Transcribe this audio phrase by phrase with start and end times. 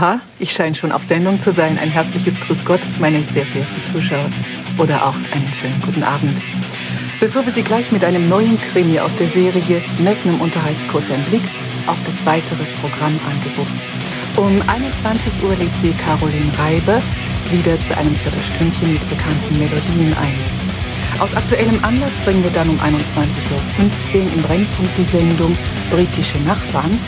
[0.00, 1.78] Aha, ich scheine schon auf Sendung zu sein.
[1.78, 4.30] Ein herzliches Grüß Gott, meine sehr verehrten Zuschauer.
[4.78, 6.40] Oder auch einen schönen guten Abend.
[7.20, 11.22] Bevor wir Sie gleich mit einem neuen Krimi aus der Serie Magnum unterhalten, kurz ein
[11.24, 11.42] Blick
[11.86, 13.66] auf das weitere Programmangebot.
[14.38, 17.02] Um 21 Uhr lädt Sie Caroline Reiber
[17.50, 21.20] wieder zu einem Viertelstündchen mit bekannten Melodien ein.
[21.20, 22.94] Aus aktuellem Anlass bringen wir dann um 21.15
[24.14, 25.54] Uhr im Brennpunkt die Sendung
[25.90, 26.98] Britische Nachbarn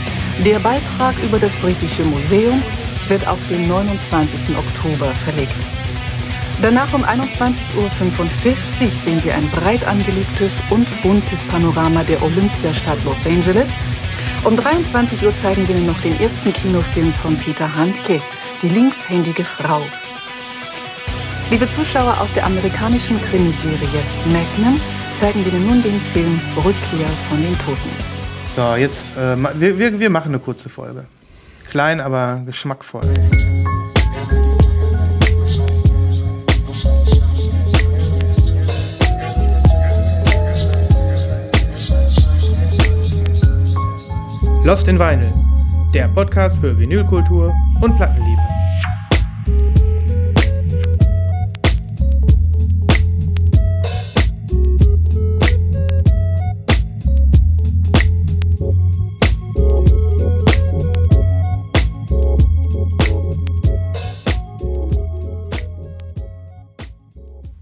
[0.44, 2.62] der Beitrag über das Britische Museum
[3.12, 4.56] wird auf den 29.
[4.56, 5.60] Oktober verlegt.
[6.62, 13.26] Danach um 21.45 Uhr sehen Sie ein breit angelegtes und buntes Panorama der Olympiastadt Los
[13.26, 13.68] Angeles.
[14.44, 18.22] Um 23 Uhr zeigen wir Ihnen noch den ersten Kinofilm von Peter Handke,
[18.62, 19.82] Die linkshändige Frau.
[21.50, 24.80] Liebe Zuschauer aus der amerikanischen Krimiserie Magnum,
[25.20, 27.90] zeigen wir Ihnen nun den Film Rückkehr von den Toten.
[28.56, 31.04] So, jetzt, äh, wir, wir, machen eine kurze Folge.
[31.72, 33.00] Klein, aber geschmackvoll.
[44.64, 45.32] Lost in Vinyl,
[45.94, 48.31] der Podcast für Vinylkultur und Plattenliebe.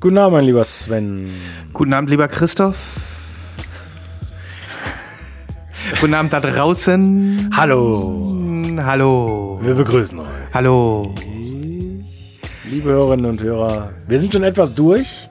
[0.01, 1.29] Guten Abend, mein lieber Sven.
[1.75, 2.79] Guten Abend, lieber Christoph.
[6.01, 7.51] Guten Abend da draußen.
[7.55, 8.35] Hallo.
[8.79, 9.61] Hallo.
[9.63, 10.27] Wir begrüßen euch.
[10.55, 11.15] Hallo.
[12.71, 15.29] Liebe Hörerinnen und Hörer, wir sind schon etwas durch.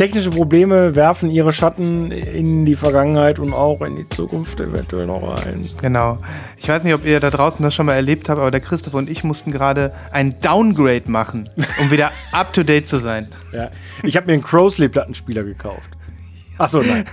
[0.00, 5.44] Technische Probleme werfen ihre Schatten in die Vergangenheit und auch in die Zukunft eventuell noch
[5.44, 5.68] ein.
[5.78, 6.16] Genau.
[6.56, 8.94] Ich weiß nicht, ob ihr da draußen das schon mal erlebt habt, aber der Christoph
[8.94, 13.28] und ich mussten gerade ein Downgrade machen, um wieder up to date zu sein.
[13.52, 13.68] Ja.
[14.02, 15.90] Ich habe mir einen Crowsley-Plattenspieler gekauft.
[16.56, 17.04] Achso, nein.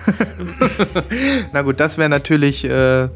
[1.52, 3.10] Na gut, das wäre natürlich äh, äh,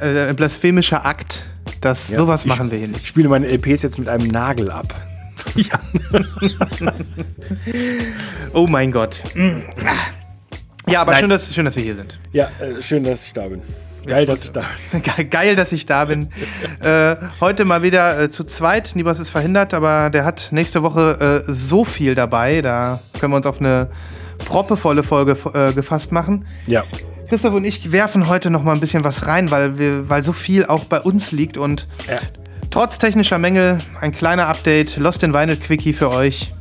[0.00, 1.46] ein blasphemischer Akt.
[1.80, 3.00] Das, ja, sowas machen wir hier nicht.
[3.00, 4.94] Ich spiele meine LPs jetzt mit einem Nagel ab.
[5.54, 5.80] Ja.
[8.52, 9.22] oh mein Gott.
[10.88, 12.18] Ja, aber schön dass, schön, dass wir hier sind.
[12.32, 13.62] Ja, äh, schön, dass ich da bin.
[14.06, 15.30] Geil, dass ich da bin.
[15.30, 16.28] Geil, dass ich da bin.
[16.82, 18.92] äh, heute mal wieder äh, zu zweit.
[18.94, 22.62] Nibas ist verhindert, aber der hat nächste Woche äh, so viel dabei.
[22.62, 23.88] Da können wir uns auf eine
[24.38, 26.46] proppevolle Folge äh, gefasst machen.
[26.66, 26.82] Ja.
[27.28, 30.32] Christoph und ich werfen heute noch mal ein bisschen was rein, weil, wir, weil so
[30.32, 32.18] viel auch bei uns liegt und ja.
[32.70, 36.52] Trotz technischer Mängel ein kleiner Update, Lost in Vinyl Quickie für euch.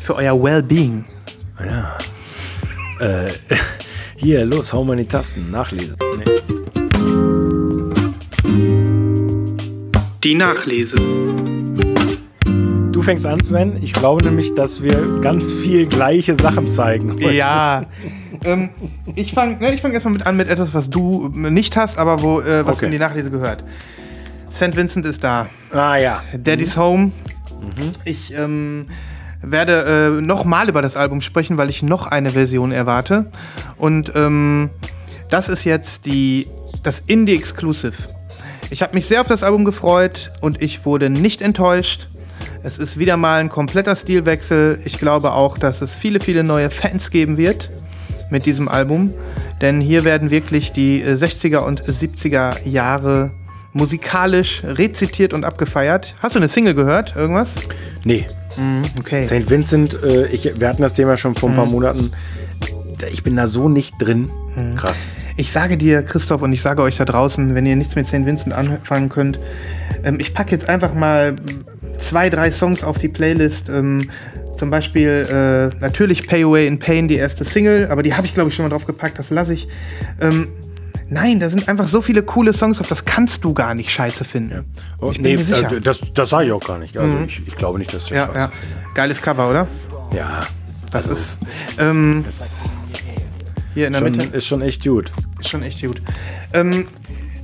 [0.00, 1.04] Für euer Wellbeing.
[1.64, 1.98] Ja.
[3.00, 3.30] äh,
[4.16, 5.50] hier, los, hau mal in die Tasten.
[5.50, 5.96] Nachlese.
[6.18, 6.24] Nee.
[10.22, 10.96] Die Nachlese.
[12.94, 13.82] Du fängst an, Sven.
[13.82, 17.12] Ich glaube nämlich, dass wir ganz viel gleiche Sachen zeigen.
[17.14, 17.32] Heute.
[17.32, 17.86] Ja.
[18.44, 18.70] ähm,
[19.14, 22.40] ich fange ne, fang erstmal mit an mit etwas, was du nicht hast, aber wo,
[22.40, 22.86] äh, was okay.
[22.86, 23.64] in die Nachlese gehört.
[24.54, 24.76] St.
[24.76, 25.48] Vincent ist da.
[25.72, 26.22] Ah ja.
[26.32, 26.80] Daddy's mhm.
[26.80, 27.04] Home.
[27.60, 27.90] Mhm.
[28.04, 28.86] Ich ähm,
[29.42, 33.26] werde äh, nochmal über das Album sprechen, weil ich noch eine Version erwarte.
[33.76, 34.70] Und ähm,
[35.28, 36.46] das ist jetzt die,
[36.84, 37.94] das Indie Exclusive.
[38.70, 42.08] Ich habe mich sehr auf das Album gefreut und ich wurde nicht enttäuscht.
[42.62, 44.80] Es ist wieder mal ein kompletter Stilwechsel.
[44.84, 47.70] Ich glaube auch, dass es viele, viele neue Fans geben wird
[48.30, 49.12] mit diesem Album.
[49.60, 53.32] Denn hier werden wirklich die 60er und 70er Jahre
[53.74, 56.14] musikalisch rezitiert und abgefeiert.
[56.20, 57.14] Hast du eine Single gehört?
[57.16, 57.56] Irgendwas?
[58.04, 58.26] Nee.
[58.56, 59.24] Mm, okay.
[59.24, 59.50] St.
[59.50, 61.70] Vincent, äh, ich, wir hatten das Thema schon vor ein paar mm.
[61.70, 62.12] Monaten.
[63.12, 64.30] Ich bin da so nicht drin.
[64.54, 64.76] Mm.
[64.76, 65.08] Krass.
[65.36, 68.24] Ich sage dir, Christoph, und ich sage euch da draußen, wenn ihr nichts mit St.
[68.24, 69.40] Vincent anfangen könnt,
[70.04, 71.36] ähm, ich packe jetzt einfach mal
[71.98, 73.68] zwei, drei Songs auf die Playlist.
[73.68, 74.08] Ähm,
[74.56, 78.34] zum Beispiel äh, natürlich Pay Away in Pain, die erste Single, aber die habe ich
[78.34, 79.66] glaube ich schon mal drauf gepackt, das lasse ich.
[80.20, 80.48] Ähm,
[81.08, 84.24] Nein, da sind einfach so viele coole Songs drauf, das kannst du gar nicht scheiße
[84.24, 84.50] finden.
[84.50, 84.62] Ja.
[85.00, 85.72] Oh, ich bin nee, mir sicher.
[85.72, 86.96] Äh, das, das sage ich auch gar nicht.
[86.96, 87.24] Also mhm.
[87.26, 88.50] ich, ich, glaube nicht, dass das ja, ja.
[88.94, 89.66] Geiles Cover, oder?
[90.14, 90.40] Ja.
[90.90, 91.38] Das also, ist.
[91.78, 92.24] Ähm,
[93.74, 94.36] hier in der schon, Mitte.
[94.36, 95.12] Ist schon echt gut.
[95.40, 96.00] Ist schon echt gut.
[96.52, 96.86] Ähm,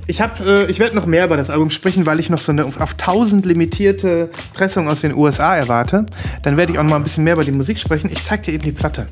[0.07, 2.65] ich äh, ich werde noch mehr über das Album sprechen, weil ich noch so eine
[2.65, 6.05] auf 1000 limitierte Pressung aus den USA erwarte.
[6.43, 8.09] Dann werde ich auch noch mal ein bisschen mehr über die Musik sprechen.
[8.11, 9.07] Ich zeige dir eben die Platte.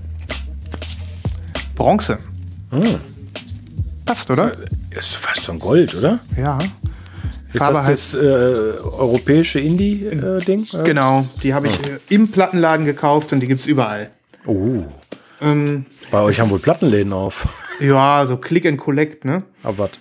[1.76, 2.18] Bronze.
[2.72, 3.00] Hm
[4.10, 4.54] passt, oder?
[4.90, 6.20] Ist fast schon Gold, oder?
[6.36, 6.58] Ja.
[7.54, 10.68] Ist Farbe das das äh, europäische Indie-Ding?
[10.74, 11.92] Äh, genau, die habe ich oh.
[11.92, 14.10] äh, im Plattenladen gekauft und die gibt es überall.
[14.48, 14.84] Oh.
[15.42, 17.48] Ähm, Bei euch haben wohl Plattenläden auf.
[17.80, 19.44] Ja, so Click and Collect, ne?
[19.62, 19.92] Aber was?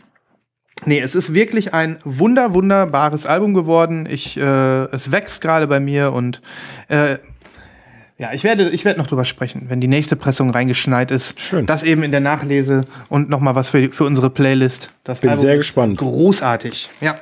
[0.86, 4.08] Nee, es ist wirklich ein wunder, wunderbares Album geworden.
[4.10, 6.40] Ich, äh, es wächst gerade bei mir und
[6.88, 7.18] äh,
[8.18, 11.38] ja, ich werde, ich werde noch drüber sprechen, wenn die nächste Pressung reingeschneit ist.
[11.40, 11.66] Schön.
[11.66, 14.90] Das eben in der Nachlese und noch mal was für, für unsere Playlist.
[15.04, 15.98] Das Bin Album sehr gespannt.
[15.98, 16.90] Großartig.
[17.00, 17.16] Ja.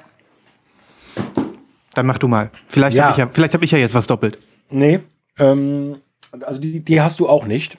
[1.95, 2.51] Dann mach du mal.
[2.67, 3.05] Vielleicht Ja.
[3.05, 4.39] habe ich, ja, vielleicht hab ich ja jetzt was doppelt.
[4.71, 5.01] Nee,
[5.39, 5.97] ähm,
[6.43, 7.79] also die, die hast du auch nicht.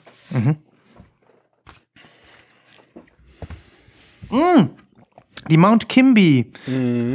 [5.48, 6.52] Die Mount Kimby,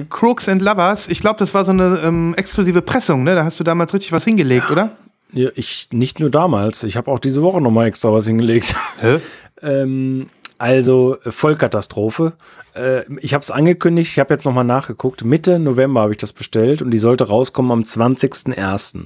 [0.10, 1.08] Crooks and Lovers.
[1.08, 3.36] Ich glaube, das war so eine ähm, exklusive Pressung, ne?
[3.36, 4.98] Da hast du damals richtig was hingelegt, oder?
[5.34, 6.84] Ja, ich nicht nur damals.
[6.84, 8.76] Ich habe auch diese Woche noch mal extra was hingelegt.
[9.00, 9.20] Hä?
[9.62, 12.34] ähm, also äh, Vollkatastrophe.
[12.76, 14.12] Äh, ich habe es angekündigt.
[14.12, 15.24] Ich habe jetzt noch mal nachgeguckt.
[15.24, 19.06] Mitte November habe ich das bestellt und die sollte rauskommen am 20.01.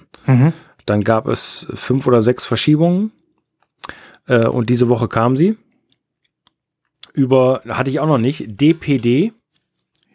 [0.85, 3.11] Dann gab es fünf oder sechs Verschiebungen
[4.27, 5.57] äh, und diese Woche kam sie.
[7.13, 8.45] Über hatte ich auch noch nicht.
[8.61, 9.33] DPD.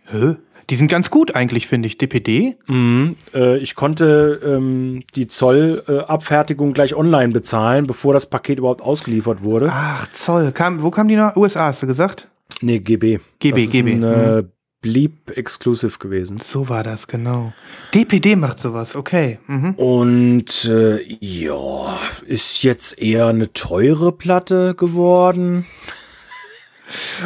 [0.07, 0.37] Hä?
[0.71, 1.99] Die sind ganz gut eigentlich, finde ich.
[1.99, 2.57] DPD?
[2.67, 3.17] Mhm.
[3.35, 9.71] Äh, ich konnte ähm, die Zollabfertigung gleich online bezahlen, bevor das Paket überhaupt ausgeliefert wurde.
[9.71, 10.53] Ach, Zoll.
[10.53, 11.37] Kam, wo kam die nach?
[11.37, 12.29] USA, hast du gesagt?
[12.61, 13.19] Nee, GB.
[13.39, 13.93] GB, das ist GB.
[13.93, 14.43] Ein, äh,
[14.83, 16.39] Bleep Exclusive gewesen.
[16.39, 17.53] So war das, genau.
[17.95, 19.39] DPD macht sowas, okay.
[19.47, 19.75] Mhm.
[19.75, 25.67] Und äh, ja, ist jetzt eher eine teure Platte geworden.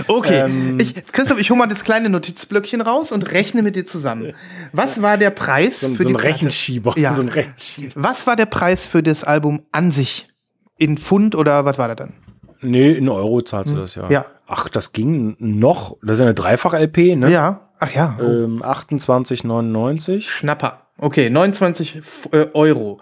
[0.08, 0.78] Okay, Ähm.
[0.80, 4.32] ich, Christoph, ich hole mal das kleine Notizblöckchen raus und rechne mit dir zusammen.
[4.72, 6.20] Was war der Preis So, für so die ein?
[6.20, 6.94] Rechenschieber.
[6.98, 7.12] Ja.
[7.12, 7.92] So ein Rechenschieber.
[7.96, 10.28] Was war der Preis für das Album an sich?
[10.78, 12.12] In Pfund oder was war das dann?
[12.60, 14.10] Nee, in Euro zahlst du das ja.
[14.10, 14.26] Ja.
[14.46, 15.96] Ach, das ging noch.
[16.02, 17.30] Das ist ja eine Dreifach-LP, ne?
[17.30, 17.68] Ja.
[17.78, 18.16] Ach ja.
[18.20, 20.20] Ähm, 28,99.
[20.22, 20.82] Schnapper.
[20.98, 22.98] Okay, 29 F- äh, Euro.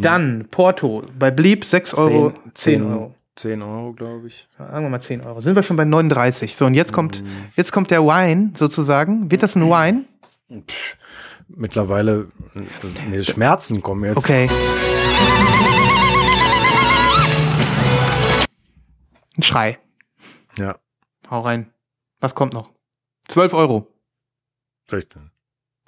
[0.00, 1.02] Dann Porto.
[1.18, 3.14] Bei Bleep 6 Euro, 10, Euro.
[3.38, 4.48] 10 Euro, glaube ich.
[4.58, 5.40] Sagen wir mal 10 Euro.
[5.40, 6.56] Sind wir schon bei 39.
[6.56, 7.22] So, und jetzt kommt,
[7.56, 9.30] jetzt kommt der Wine sozusagen.
[9.30, 10.04] Wird das ein Wine?
[11.48, 14.16] Mittlerweile, äh, mir Schmerzen kommen jetzt.
[14.18, 14.48] Okay.
[19.36, 19.78] Ein Schrei.
[20.58, 20.76] Ja.
[21.30, 21.72] Hau rein.
[22.20, 22.70] Was kommt noch?
[23.28, 23.86] 12 Euro.
[24.90, 25.30] 16.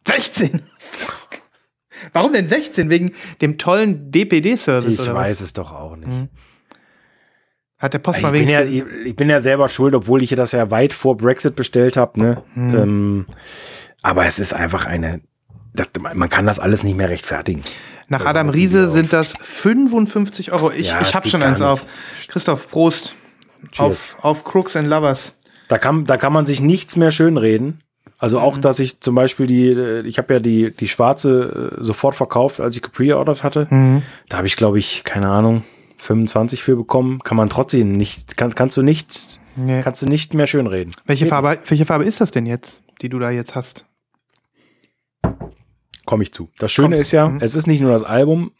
[0.06, 0.62] 16!
[2.12, 2.90] Warum denn 16?
[2.90, 6.08] Wegen dem tollen DPD-Service Ich oder weiß es doch auch nicht.
[6.08, 6.28] was?
[7.80, 10.30] Hat der Post Ich mal bin, ja, ich, ich bin ja selber schuld, obwohl ich
[10.30, 12.20] das ja weit vor Brexit bestellt habe.
[12.20, 12.42] Ne?
[12.54, 12.74] Hm.
[12.76, 13.26] Ähm,
[14.02, 15.20] aber es ist einfach eine.
[15.74, 17.62] Das, man kann das alles nicht mehr rechtfertigen.
[18.08, 20.70] Nach Ja, Adam Riese sind das 55 Euro.
[20.72, 21.86] Ich, Ja, ich das hab geht schon eins auf.
[22.28, 23.14] Christoph, Prost.
[23.78, 25.34] Auf, auf Crooks and Lovers.
[25.68, 27.82] Da kann, da kann man sich nichts mehr schönreden.
[28.18, 28.60] Also auch, Mhm.
[28.62, 32.60] dass ich zum Beispiel die, äh, ich habe ja die, die schwarze äh, sofort verkauft,
[32.60, 33.66] als ich gepreordert hatte.
[33.70, 34.02] Mhm.
[34.28, 35.62] Da habe ich, glaube ich, keine Ahnung,
[36.00, 37.20] 25 für bekommen.
[37.20, 39.80] Kann man trotzdem nicht, kann, kannst du nicht, Nee.
[39.82, 40.92] kannst du nicht mehr schönreden.
[41.06, 43.84] Welche Farbe, welche Farbe ist das denn jetzt, die du da jetzt hast?
[46.06, 46.48] Komme ich zu.
[46.58, 47.00] Das Schöne Kommt.
[47.00, 47.38] ist ja, Mhm.
[47.40, 48.52] es ist nicht nur das Album,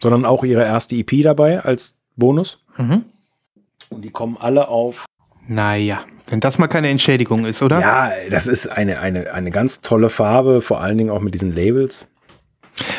[0.00, 2.64] sondern auch ihre erste EP dabei als Bonus.
[2.76, 3.04] Mhm.
[3.88, 5.06] Und die kommen alle auf.
[5.46, 7.80] Naja, wenn das mal keine Entschädigung ist, oder?
[7.80, 11.54] Ja, das ist eine, eine, eine ganz tolle Farbe, vor allen Dingen auch mit diesen
[11.54, 12.06] Labels.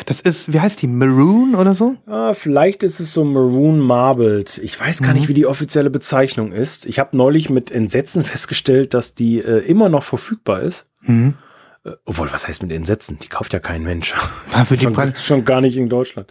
[0.06, 0.86] Das ist, wie heißt die?
[0.86, 1.96] Maroon oder so?
[2.06, 4.58] Ah, vielleicht ist es so Maroon Marbled.
[4.58, 6.86] Ich weiß gar nicht, wie die offizielle Bezeichnung ist.
[6.86, 10.86] Ich habe neulich mit Entsetzen festgestellt, dass die äh, immer noch verfügbar ist.
[11.02, 11.34] Mhm.
[11.84, 13.18] Äh, obwohl, was heißt mit Entsetzen?
[13.22, 14.14] Die kauft ja kein Mensch.
[14.52, 16.28] Ah, für die schon, Pre- schon gar nicht in Deutschland.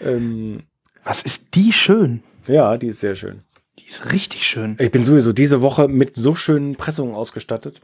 [0.00, 0.62] Ähm,
[1.04, 2.22] Was ist die schön?
[2.46, 3.42] ja, die ist sehr schön.
[3.86, 4.74] Die ist richtig schön.
[4.80, 7.80] Ich bin sowieso diese Woche mit so schönen Pressungen ausgestattet.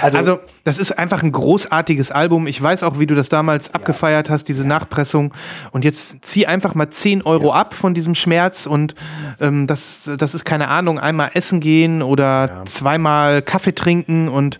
[0.00, 2.48] Also, Also, das ist einfach ein großartiges Album.
[2.48, 5.32] Ich weiß auch, wie du das damals abgefeiert hast, diese Nachpressung.
[5.70, 8.96] Und jetzt zieh einfach mal 10 Euro ab von diesem Schmerz und
[9.40, 14.58] ähm, das, das ist keine Ahnung, einmal essen gehen oder zweimal Kaffee trinken und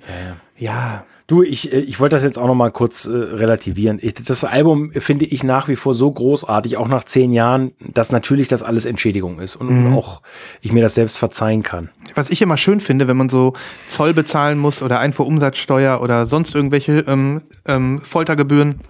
[0.56, 1.04] ja.
[1.26, 3.98] Du, ich, äh, ich wollte das jetzt auch noch mal kurz äh, relativieren.
[4.00, 8.12] Ich, das Album finde ich nach wie vor so großartig, auch nach zehn Jahren, dass
[8.12, 10.22] natürlich das alles Entschädigung ist und auch
[10.60, 11.90] ich mir das selbst verzeihen kann.
[12.14, 13.54] Was ich immer schön finde, wenn man so
[13.88, 18.80] Zoll bezahlen muss oder Einfuhrumsatzsteuer oder sonst irgendwelche ähm, ähm, Foltergebühren,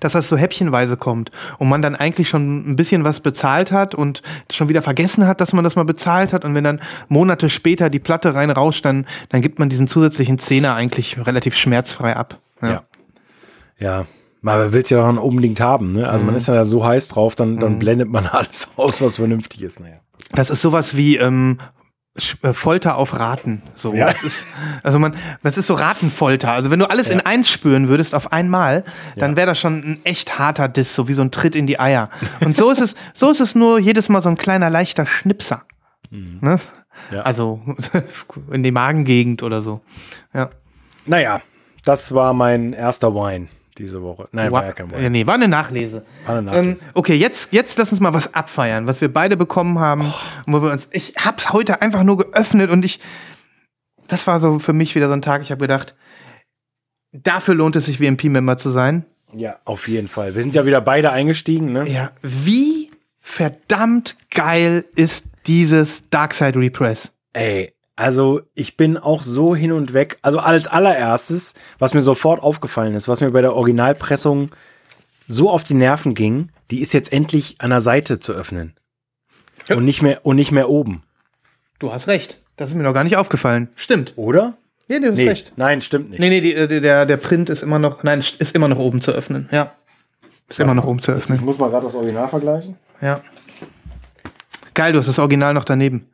[0.00, 3.94] dass das so häppchenweise kommt und man dann eigentlich schon ein bisschen was bezahlt hat
[3.94, 7.50] und schon wieder vergessen hat, dass man das mal bezahlt hat und wenn dann Monate
[7.50, 12.38] später die Platte reinrauscht, dann, dann gibt man diesen zusätzlichen Zehner eigentlich relativ schmerzfrei ab.
[12.62, 12.82] Ja.
[13.78, 14.06] Ja.
[14.40, 16.08] Man will es ja auch unbedingt haben, ne?
[16.08, 19.16] Also man ist ja da so heiß drauf, dann, dann blendet man alles aus, was
[19.16, 19.80] vernünftig ist.
[19.80, 19.96] Naja.
[20.32, 21.77] Das ist sowas wie ähm, äh,
[22.52, 23.62] Folter auf Raten.
[23.74, 23.94] So.
[23.94, 24.06] Ja.
[24.06, 24.46] Das ist,
[24.82, 26.52] also man, das ist so Ratenfolter.
[26.52, 28.84] Also wenn du alles in eins spüren würdest auf einmal,
[29.16, 31.80] dann wäre das schon ein echt harter Diss, so wie so ein Tritt in die
[31.80, 32.10] Eier.
[32.40, 35.62] Und so ist es, so ist es nur jedes Mal so ein kleiner leichter Schnipser.
[36.10, 36.38] Mhm.
[36.40, 36.60] Ne?
[37.12, 37.22] Ja.
[37.22, 37.60] Also
[38.50, 39.80] in die Magengegend oder so.
[40.34, 40.50] Ja.
[41.06, 41.40] Naja,
[41.84, 43.48] das war mein erster Wine
[43.78, 44.28] diese Woche.
[44.32, 45.10] Nein, war, war ja kein Wine.
[45.10, 46.04] Nee, war eine Nachlese.
[46.26, 46.80] War eine Nachlese.
[46.82, 50.06] Ähm, okay, jetzt, jetzt lass uns mal was abfeiern, was wir beide bekommen haben.
[50.06, 50.14] Oh.
[50.46, 53.00] Wo wir uns, ich hab's heute einfach nur geöffnet und ich,
[54.08, 55.94] das war so für mich wieder so ein Tag, ich habe gedacht,
[57.12, 59.04] dafür lohnt es sich, VMP-Member zu sein.
[59.32, 60.34] Ja, auf jeden Fall.
[60.34, 61.86] Wir sind ja wieder beide eingestiegen, ne?
[61.88, 67.12] Ja, wie verdammt geil ist dieses Darkside Repress?
[67.34, 70.18] Ey, also ich bin auch so hin und weg.
[70.22, 74.50] Also als allererstes, was mir sofort aufgefallen ist, was mir bei der Originalpressung
[75.26, 78.74] so auf die Nerven ging, die ist jetzt endlich an der Seite zu öffnen.
[79.66, 79.74] Ja.
[79.74, 81.02] Und nicht mehr und nicht mehr oben.
[81.80, 82.40] Du hast recht.
[82.54, 83.68] Das ist mir noch gar nicht aufgefallen.
[83.74, 84.12] Stimmt.
[84.14, 84.56] Oder?
[84.86, 85.28] Nee, du hast nee.
[85.28, 85.52] recht.
[85.56, 86.20] Nein, stimmt nicht.
[86.20, 88.78] Nee, nee, die, äh, die, der, der Print ist immer noch, nein, ist immer noch
[88.78, 89.48] oben zu öffnen.
[89.50, 89.72] Ja.
[90.48, 90.66] Ist ja.
[90.66, 91.38] immer noch oben zu öffnen.
[91.38, 92.76] Ich muss mal gerade das Original vergleichen.
[93.00, 93.22] Ja.
[94.74, 96.08] Geil, du hast das Original noch daneben.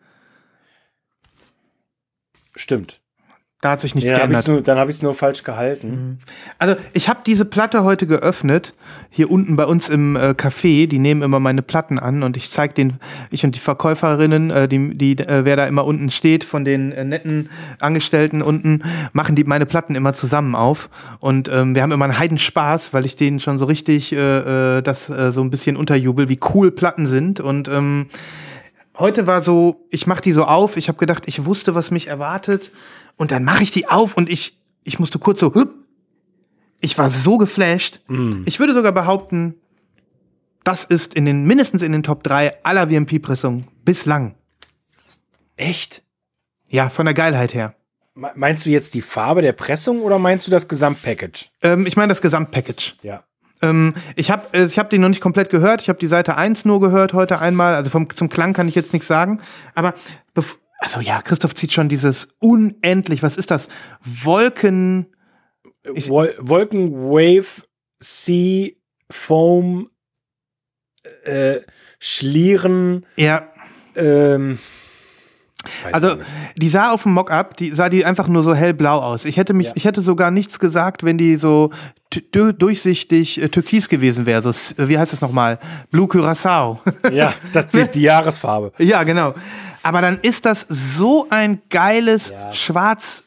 [2.56, 3.00] Stimmt.
[3.64, 4.42] Da hat sich nichts ja, geändert.
[4.42, 5.88] Hab nur, dann habe ich es nur falsch gehalten.
[5.88, 6.18] Mhm.
[6.58, 8.74] Also ich habe diese Platte heute geöffnet,
[9.08, 10.86] hier unten bei uns im äh, Café.
[10.86, 12.98] Die nehmen immer meine Platten an und ich zeige den,
[13.30, 16.92] ich und die Verkäuferinnen, äh, die, die äh, wer da immer unten steht, von den
[16.92, 17.48] äh, netten
[17.80, 18.82] Angestellten unten,
[19.14, 20.90] machen die meine Platten immer zusammen auf.
[21.20, 24.82] Und ähm, wir haben immer einen Heidenspaß, weil ich denen schon so richtig äh, äh,
[24.82, 27.40] das so ein bisschen unterjubel, wie cool Platten sind.
[27.40, 28.08] Und ähm,
[28.98, 32.06] heute war so, ich mach die so auf, ich habe gedacht, ich wusste, was mich
[32.06, 32.70] erwartet
[33.16, 35.72] und dann mache ich die auf und ich, ich musste kurz so, hüpp.
[36.80, 38.00] ich war so geflasht.
[38.08, 38.42] Mm.
[38.44, 39.54] Ich würde sogar behaupten,
[40.64, 44.34] das ist in den, mindestens in den Top 3 aller VMP-Pressungen bislang.
[45.56, 46.02] Echt?
[46.68, 47.74] Ja, von der Geilheit her.
[48.14, 51.50] Meinst du jetzt die Farbe der Pressung oder meinst du das Gesamtpackage?
[51.62, 52.94] Ähm, ich meine das Gesamtpackage.
[53.02, 53.24] Ja.
[53.64, 55.82] Ähm, ich habe äh, ich hab die noch nicht komplett gehört.
[55.82, 57.74] Ich habe die Seite 1 nur gehört heute einmal.
[57.74, 59.40] Also vom, zum Klang kann ich jetzt nichts sagen.
[59.74, 59.94] Aber
[60.78, 63.68] also ja, Christoph zieht schon dieses unendlich, was ist das?
[64.02, 65.06] Wolken.
[65.94, 67.62] Ich, Wol Wolken, Wave,
[68.00, 68.70] Sea,
[69.10, 69.90] Foam,
[71.24, 71.60] äh,
[71.98, 73.06] Schlieren.
[73.16, 73.48] Ja.
[73.96, 74.58] Ähm,
[75.92, 76.16] also
[76.56, 79.24] die sah auf dem Mockup, die sah die einfach nur so hellblau aus.
[79.24, 79.72] Ich hätte mich, ja.
[79.76, 81.70] ich hätte sogar nichts gesagt, wenn die so
[82.32, 84.42] durchsichtig äh, türkis gewesen wäre.
[84.42, 84.52] So,
[84.88, 85.58] wie heißt es nochmal?
[85.90, 86.80] Blue Curacao.
[87.12, 88.72] Ja, das die, die Jahresfarbe.
[88.78, 89.34] Ja, genau.
[89.82, 92.54] Aber dann ist das so ein geiles ja.
[92.54, 93.22] Schwarz,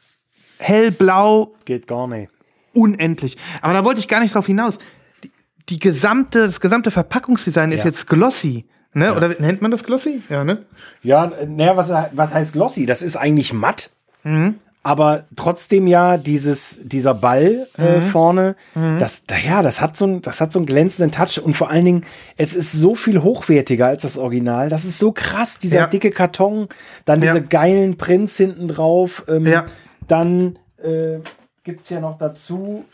[0.57, 1.53] hellblau.
[1.65, 2.31] Geht gar nicht.
[2.73, 3.37] Unendlich.
[3.61, 4.77] Aber da wollte ich gar nicht drauf hinaus.
[5.23, 5.31] Die,
[5.69, 7.77] die gesamte, das gesamte Verpackungsdesign ja.
[7.77, 8.65] ist jetzt glossy.
[8.93, 9.05] Ne?
[9.05, 9.15] Ja.
[9.15, 10.21] Oder nennt man das glossy?
[10.29, 10.65] Ja, ne?
[11.03, 12.85] Ja, naja, was, was heißt glossy?
[12.85, 13.91] Das ist eigentlich matt.
[14.23, 14.55] Mhm
[14.87, 18.01] aber trotzdem ja dieses, dieser Ball äh, mhm.
[18.03, 18.99] vorne, mhm.
[18.99, 21.83] das, ja, das hat, so ein, das hat so einen glänzenden Touch und vor allen
[21.83, 22.05] Dingen,
[22.37, 24.69] es ist so viel hochwertiger als das Original.
[24.69, 25.87] Das ist so krass, dieser ja.
[25.87, 26.69] dicke Karton,
[27.03, 27.33] dann ja.
[27.33, 29.25] diese geilen Prints hinten drauf.
[29.27, 29.65] Ähm, ja.
[30.07, 31.19] Dann äh,
[31.65, 32.85] gibt es ja noch dazu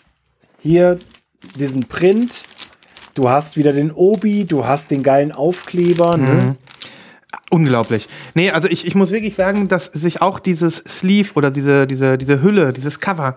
[0.57, 0.97] hier
[1.59, 2.41] diesen Print.
[3.13, 6.17] Du hast wieder den Obi, du hast den geilen Aufkleber.
[6.17, 6.33] Ne?
[6.33, 6.57] Mhm.
[7.49, 8.07] Unglaublich.
[8.33, 12.17] Nee, also ich, ich muss wirklich sagen, dass sich auch dieses Sleeve oder diese, diese,
[12.17, 13.35] diese Hülle, dieses Cover,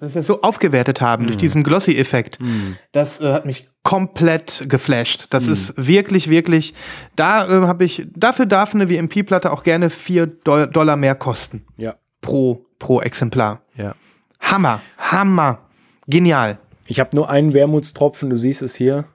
[0.00, 1.26] dass wir so aufgewertet haben mm.
[1.26, 2.38] durch diesen Glossy-Effekt.
[2.40, 2.76] Mm.
[2.92, 5.26] Das äh, hat mich komplett geflasht.
[5.30, 5.52] Das mm.
[5.52, 6.74] ist wirklich, wirklich,
[7.16, 11.64] da äh, habe ich, dafür darf eine WMP-Platte auch gerne vier Do Dollar mehr kosten.
[11.76, 11.96] Ja.
[12.20, 13.62] Pro, pro Exemplar.
[13.76, 13.94] Ja.
[14.40, 15.60] Hammer, Hammer.
[16.06, 16.58] Genial.
[16.86, 19.06] Ich habe nur einen Wermutstropfen, du siehst es hier.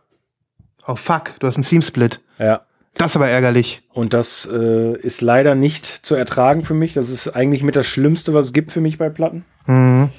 [0.88, 2.22] Oh fuck, du hast einen Seam-Split.
[2.40, 2.62] Ja.
[2.96, 3.84] Das ist aber ärgerlich.
[3.94, 6.94] Und das äh, ist leider nicht zu ertragen für mich.
[6.94, 9.46] Das ist eigentlich mit das Schlimmste, was es gibt für mich bei Platten.
[9.66, 10.10] Mhm.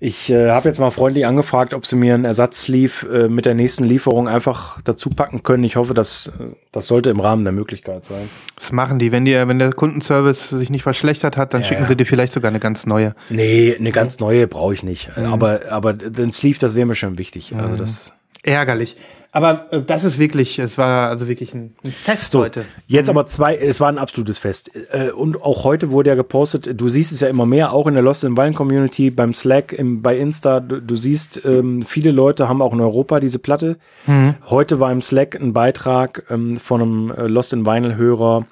[0.00, 3.54] Ich äh, habe jetzt mal freundlich angefragt, ob sie mir einen Ersatzsleeve äh, mit der
[3.54, 5.64] nächsten Lieferung einfach dazu packen können.
[5.64, 8.30] Ich hoffe, dass äh, das sollte im Rahmen der Möglichkeit sein.
[8.56, 9.10] Das machen die.
[9.10, 12.32] Wenn, die, wenn der Kundenservice sich nicht verschlechtert hat, dann ja, schicken sie dir vielleicht
[12.32, 13.16] sogar eine ganz neue.
[13.28, 15.10] Nee, eine ganz neue brauche ich nicht.
[15.16, 15.24] Mhm.
[15.24, 17.52] Aber, aber den Sleeve, das wäre mir schon wichtig.
[17.56, 17.78] Also mhm.
[17.78, 18.14] das
[18.44, 18.96] Ärgerlich.
[19.30, 22.64] Aber äh, das ist wirklich, es war also wirklich ein, ein Fest so, heute.
[22.86, 23.18] Jetzt mhm.
[23.18, 24.70] aber zwei, es war ein absolutes Fest.
[24.90, 27.94] Äh, und auch heute wurde ja gepostet, du siehst es ja immer mehr, auch in
[27.94, 32.10] der Lost in Violent Community, beim Slack, im, bei Insta, du, du siehst, ähm, viele
[32.10, 33.76] Leute haben auch in Europa diese Platte.
[34.06, 34.34] Mhm.
[34.46, 38.44] Heute war im Slack ein Beitrag ähm, von einem äh, Lost in Vinyl Hörer,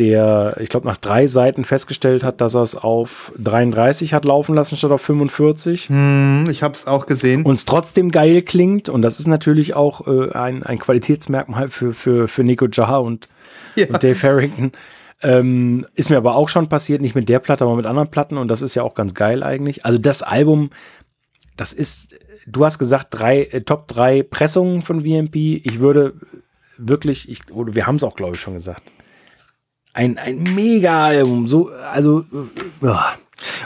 [0.00, 4.54] der, ich glaube, nach drei Seiten festgestellt hat, dass er es auf 33 hat laufen
[4.54, 5.90] lassen statt auf 45.
[5.90, 7.44] Hm, ich habe es auch gesehen.
[7.44, 8.88] Und es trotzdem geil klingt.
[8.88, 13.28] Und das ist natürlich auch äh, ein, ein Qualitätsmerkmal für, für, für Nico Jaha und,
[13.76, 13.88] ja.
[13.88, 14.72] und Dave Harrington.
[15.22, 18.38] Ähm, ist mir aber auch schon passiert, nicht mit der Platte, aber mit anderen Platten.
[18.38, 19.84] Und das ist ja auch ganz geil eigentlich.
[19.84, 20.70] Also das Album,
[21.58, 25.60] das ist, du hast gesagt, drei, äh, Top 3 Pressungen von VMP.
[25.62, 26.14] Ich würde
[26.78, 28.82] wirklich, ich, oder wir haben es auch, glaube ich, schon gesagt
[29.92, 31.46] Ein, ein Mega-Album.
[31.46, 33.06] So, also, äh, ja.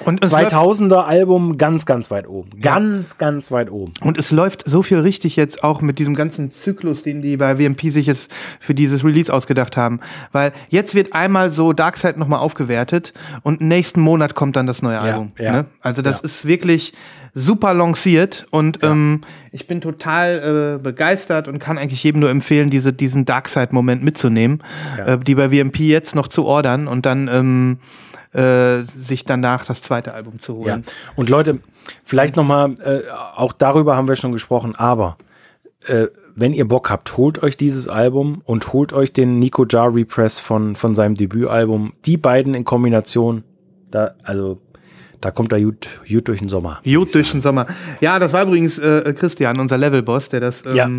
[0.04, 2.48] Und es 2000er Album ganz, ganz weit oben.
[2.60, 3.92] Ganz, ganz weit oben.
[4.02, 7.58] Und es läuft so viel richtig jetzt auch mit diesem ganzen Zyklus, den die bei
[7.58, 9.98] WMP sich jetzt für dieses Release ausgedacht haben.
[10.30, 13.12] Weil jetzt wird einmal so Darkseid nochmal aufgewertet
[13.42, 15.32] und nächsten Monat kommt dann das neue Album.
[15.38, 15.52] ja.
[15.52, 15.64] Ne?
[15.80, 16.24] Also das Ja.
[16.24, 16.92] ist wirklich
[17.34, 22.70] super lanciert und ähm, ich bin total äh, begeistert und kann eigentlich jedem nur empfehlen,
[22.70, 24.62] diese, diesen Darkseid-Moment mitzunehmen,
[24.96, 25.14] Ja.
[25.14, 27.78] äh, die bei WMP jetzt noch zu ordern und dann ähm,
[28.32, 30.74] äh, sich danach das zweite Album zu Ja.
[30.74, 30.84] holen.
[31.16, 31.58] Und Leute,
[32.04, 33.00] vielleicht nochmal, äh,
[33.36, 35.16] auch darüber haben wir schon gesprochen, aber
[35.86, 39.94] äh, wenn ihr Bock habt, holt euch dieses Album und holt euch den Nico Jar
[39.94, 41.92] Repress von, von seinem Debütalbum.
[42.06, 43.44] Die beiden in Kombination,
[43.90, 44.60] da, also,
[45.24, 46.80] da kommt er gut, gut durch den Sommer.
[46.84, 47.66] Gut durch den Sommer.
[48.02, 50.90] Ja, das war übrigens äh, Christian, unser Levelboss, der das ähm, Ja.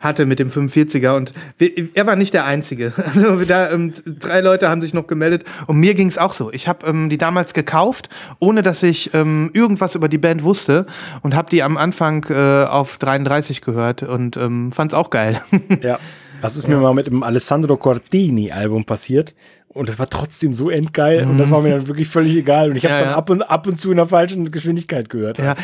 [0.00, 1.16] hatte mit dem 45er.
[1.16, 2.92] Und wir, er war nicht der Einzige.
[3.14, 5.44] Also da, ähm, drei Leute haben sich noch gemeldet.
[5.66, 6.52] Und mir ging es auch so.
[6.52, 10.84] Ich habe ähm, die damals gekauft, ohne dass ich ähm, irgendwas über die Band wusste.
[11.22, 15.40] Und habe die am Anfang äh, auf 33 gehört und ähm, fand es auch geil.
[15.82, 15.98] Ja.
[16.42, 19.34] Das ist mir mal mit dem Alessandro Cortini-Album passiert.
[19.72, 21.22] Und das war trotzdem so endgeil.
[21.24, 22.70] Und das war mir dann wirklich völlig egal.
[22.70, 23.18] Und ich habe es Ja, dann ja.
[23.18, 25.38] ab und, ab und zu in der falschen Geschwindigkeit gehört.
[25.38, 25.54] ja,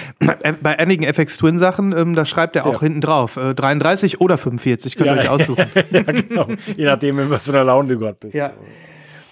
[0.42, 2.80] äh, bei einigen FX Twin Sachen, ähm, da schreibt er auch Ja.
[2.80, 3.36] hinten drauf.
[3.36, 5.66] Äh, 33 oder 45, könnt ihr euch aussuchen.
[5.90, 6.46] ja, genau.
[6.76, 8.34] Je nachdem, was für einer Laune du gerade bist.
[8.34, 8.52] Ja.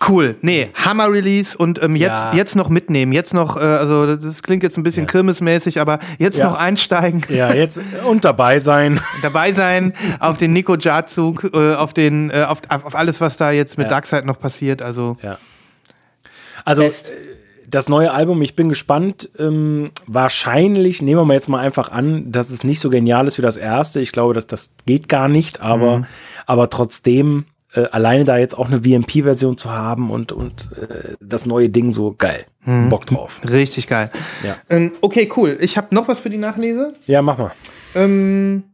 [0.06, 0.36] Cool.
[0.42, 2.34] Nee, Hammer-Release und ähm, jetzt, Ja.
[2.34, 3.12] jetzt noch mitnehmen.
[3.12, 6.50] Jetzt noch, äh, also das klingt jetzt ein bisschen kirmesmäßig, aber jetzt Ja.
[6.50, 9.00] noch einsteigen, Ja, jetzt und dabei sein.
[9.22, 13.50] dabei sein auf den Nico Jar-Zug, äh, auf, den, äh, auf, auf alles, was da
[13.50, 13.90] jetzt mit Ja.
[13.92, 14.82] Darkseid noch passiert.
[14.82, 15.38] Also, Ja.
[16.66, 17.10] Also, äh, Best.
[17.68, 19.28] das neue Album, ich bin gespannt.
[19.38, 23.38] Ähm, wahrscheinlich, nehmen wir mal jetzt mal einfach an, dass es nicht so genial ist
[23.38, 24.00] wie das erste.
[24.00, 26.06] Ich glaube, dass das geht gar nicht, aber, Mhm.
[26.46, 31.46] aber trotzdem, äh, alleine da jetzt auch eine VMP-Version zu haben und, und äh, das
[31.46, 32.46] neue Ding so geil.
[32.88, 33.40] Bock drauf.
[33.48, 34.10] richtig geil.
[34.42, 34.56] Ja.
[34.70, 35.58] Ähm, okay, cool.
[35.60, 36.94] Ich habe noch was für die Nachlese.
[37.06, 37.52] Ja, mach mal.
[37.94, 38.64] Ähm,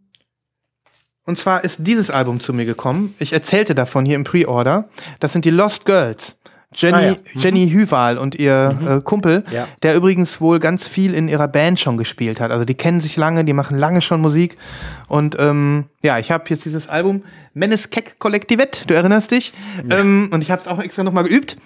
[1.24, 3.14] und zwar ist dieses Album zu mir gekommen.
[3.18, 4.88] Ich erzählte davon hier im Pre-Order.
[5.18, 6.36] Das sind die Lost Girls.
[6.74, 7.16] Jenny, Ah ja.
[7.34, 9.66] Jenny Hüval und ihr äh, Kumpel, Ja.
[9.82, 12.52] der übrigens wohl ganz viel in ihrer Band schon gespielt hat.
[12.52, 14.56] Also die kennen sich lange, die machen lange schon Musik.
[15.08, 19.52] Und ähm, ja, ich habe jetzt dieses Album Menes Keck Kollektivet, du erinnerst dich.
[19.90, 21.56] Ähm, und ich habe es auch extra nochmal geübt.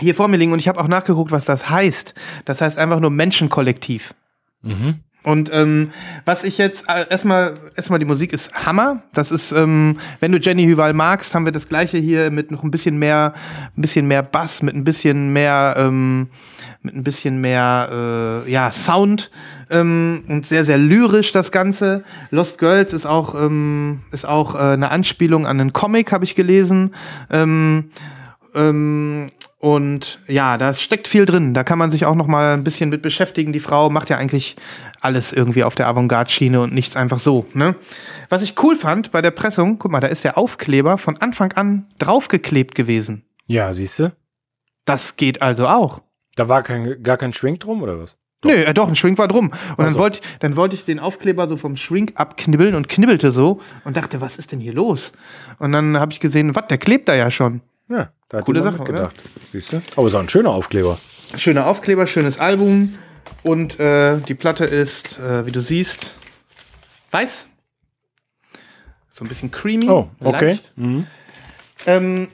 [0.00, 2.14] Hier vor mir liegen und ich habe auch nachgeguckt, was das heißt.
[2.44, 4.14] Das heißt einfach nur Menschenkollektiv.
[5.24, 5.90] Und ähm,
[6.26, 9.02] was ich jetzt äh, erstmal erstmal die Musik ist Hammer.
[9.14, 12.62] Das ist, ähm, wenn du Jenny Hüval magst, haben wir das gleiche hier mit noch
[12.62, 13.32] ein bisschen mehr,
[13.76, 16.28] ein bisschen mehr Bass, mit ein bisschen mehr, ähm,
[16.82, 19.30] mit ein bisschen mehr äh, ja Sound
[19.70, 22.04] ähm, und sehr sehr lyrisch das Ganze.
[22.30, 26.34] Lost Girls ist auch ähm, ist auch äh, eine Anspielung an einen Comic, habe ich
[26.34, 26.94] gelesen.
[27.30, 27.90] Ähm,
[28.54, 29.30] ähm,
[29.64, 31.54] und ja, da steckt viel drin.
[31.54, 33.54] Da kann man sich auch noch mal ein bisschen mit beschäftigen.
[33.54, 34.56] Die Frau macht ja eigentlich
[35.00, 37.46] alles irgendwie auf der Avantgarde-Schiene und nichts einfach so.
[37.54, 37.74] Ne?
[38.28, 41.52] Was ich cool fand bei der Pressung, guck mal, da ist der Aufkleber von Anfang
[41.52, 43.24] an draufgeklebt gewesen.
[43.46, 44.12] Ja, siehst du?
[44.84, 46.02] Das geht also auch.
[46.36, 48.18] Da war kein, gar kein Schwink drum oder was?
[48.44, 49.50] Nö, äh, doch, ein Shrink war drum.
[49.78, 49.98] Und dann so.
[49.98, 53.96] wollte ich, dann wollte ich den Aufkleber so vom Shrink abknibbeln und knibbelte so und
[53.96, 55.12] dachte, was ist denn hier los?
[55.58, 57.62] Und dann habe ich gesehen, was, der klebt da ja schon.
[57.88, 59.14] Ja, da hat Coole Sache, mitgedacht.
[59.52, 59.82] Siehst du?
[59.96, 60.98] Aber es ist auch ein schöner Aufkleber.
[61.36, 62.94] Schöner Aufkleber, schönes Album.
[63.42, 66.10] Und äh, die Platte ist, äh, wie du siehst,
[67.10, 67.46] weiß.
[69.12, 69.88] So ein bisschen creamy.
[69.88, 70.46] Oh, okay.
[70.46, 70.72] leicht.
[71.86, 72.28] Ähm,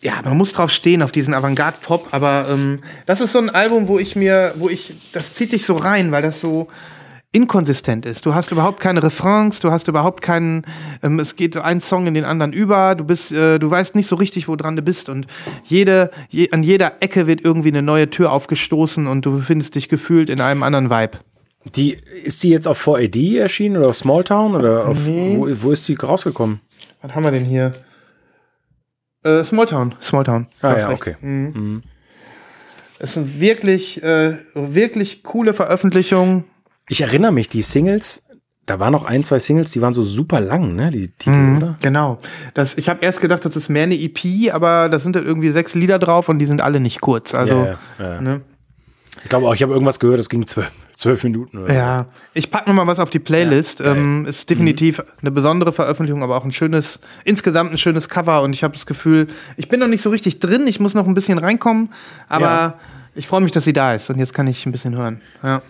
[0.00, 3.88] ja, man muss drauf stehen, auf diesen Avantgarde-Pop, aber ähm, das ist so ein Album,
[3.88, 6.68] wo ich mir, wo ich, das zieht dich so rein, weil das so
[7.32, 8.24] inkonsistent ist.
[8.24, 10.64] Du hast überhaupt keine Refrains, du hast überhaupt keinen,
[11.02, 14.06] ähm, es geht ein Song in den anderen über, du bist, äh, du weißt nicht
[14.06, 15.26] so richtig, wo dran du bist und
[15.64, 19.88] jede, je, an jeder Ecke wird irgendwie eine neue Tür aufgestoßen und du befindest dich
[19.90, 21.18] gefühlt in einem anderen Vibe.
[21.74, 25.86] Die, ist die jetzt auf 4AD erschienen oder auf Smalltown oder auf, wo, wo ist
[25.86, 26.60] die rausgekommen?
[27.02, 27.74] Was haben wir denn hier?
[29.22, 30.46] Äh, Smalltown, Smalltown.
[30.62, 31.00] Ah, ja, recht.
[31.00, 31.16] okay.
[31.20, 31.82] Mhm.
[33.00, 36.44] Es sind wirklich, äh, wirklich coole Veröffentlichungen.
[36.88, 38.22] Ich erinnere mich, die Singles,
[38.66, 40.90] da waren noch ein, zwei Singles, die waren so super lang, ne?
[40.90, 41.76] Die Titel, oder?
[41.80, 42.18] Genau.
[42.54, 45.50] Das, ich habe erst gedacht, das ist mehr eine EP, aber da sind halt irgendwie
[45.50, 47.34] sechs Lieder drauf und die sind alle nicht kurz.
[47.34, 48.20] Also, ja, ja, ja.
[48.20, 48.40] ne?
[49.24, 51.58] Ich glaube auch, ich habe irgendwas gehört, das ging zwölf, zwölf Minuten.
[51.58, 51.74] Oder?
[51.74, 53.80] Ja, ich packe nochmal was auf die Playlist.
[53.80, 58.42] Ja, ähm, ist definitiv eine besondere Veröffentlichung, aber auch ein schönes, insgesamt ein schönes Cover
[58.42, 61.06] und ich habe das Gefühl, ich bin noch nicht so richtig drin, ich muss noch
[61.06, 61.92] ein bisschen reinkommen,
[62.28, 62.74] aber Ja.
[63.16, 65.20] ich freue mich, dass sie da ist und jetzt kann ich ein bisschen hören.
[65.42, 65.62] Ja.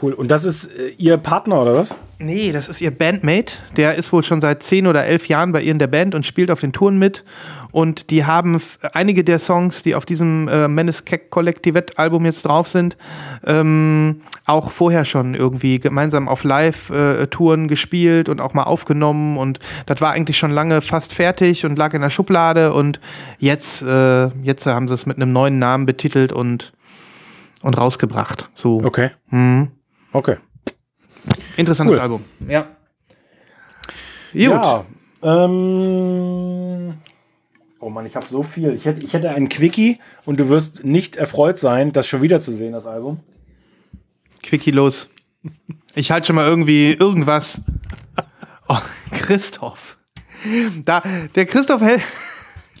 [0.00, 0.12] Cool.
[0.12, 1.94] Und das ist äh, Ihr Partner oder was?
[2.18, 3.56] Nee, das ist ihr Bandmate.
[3.76, 6.24] Der ist wohl schon seit zehn oder elf Jahren bei ihr in der Band und
[6.24, 7.24] spielt auf den Touren mit.
[7.72, 8.58] Und die haben
[8.94, 12.96] einige der Songs, die auf diesem äh, Menace Keck Kollektivett-Album jetzt drauf sind,
[13.44, 19.36] ähm, auch vorher schon irgendwie gemeinsam auf Live-Touren gespielt und auch mal aufgenommen.
[19.36, 22.72] Und das war eigentlich schon lange fast fertig und lag in der Schublade.
[22.72, 22.98] Und
[23.38, 26.72] jetzt, äh, jetzt haben sie es mit einem neuen Namen betitelt und,
[27.62, 28.48] und rausgebracht.
[28.54, 28.80] So.
[28.82, 29.10] Okay.
[29.28, 29.68] Mhm.
[30.16, 30.38] Okay.
[31.58, 32.00] Interessantes Cool.
[32.00, 32.24] Album.
[32.48, 32.62] Ja.
[34.32, 34.40] Gut.
[34.40, 34.86] Ja.
[35.22, 36.94] Ähm,
[37.80, 38.72] oh Mann, ich habe so viel.
[38.72, 42.40] Ich hätte, ich hätte einen Quickie und du wirst nicht erfreut sein, das schon wieder
[42.40, 43.20] zu sehen, das Album.
[44.42, 45.10] Quickie los.
[45.94, 47.60] Ich halte schon mal irgendwie irgendwas.
[48.68, 48.78] Oh,
[49.10, 49.98] Christoph.
[50.84, 51.02] Da,
[51.34, 52.02] der Christoph hält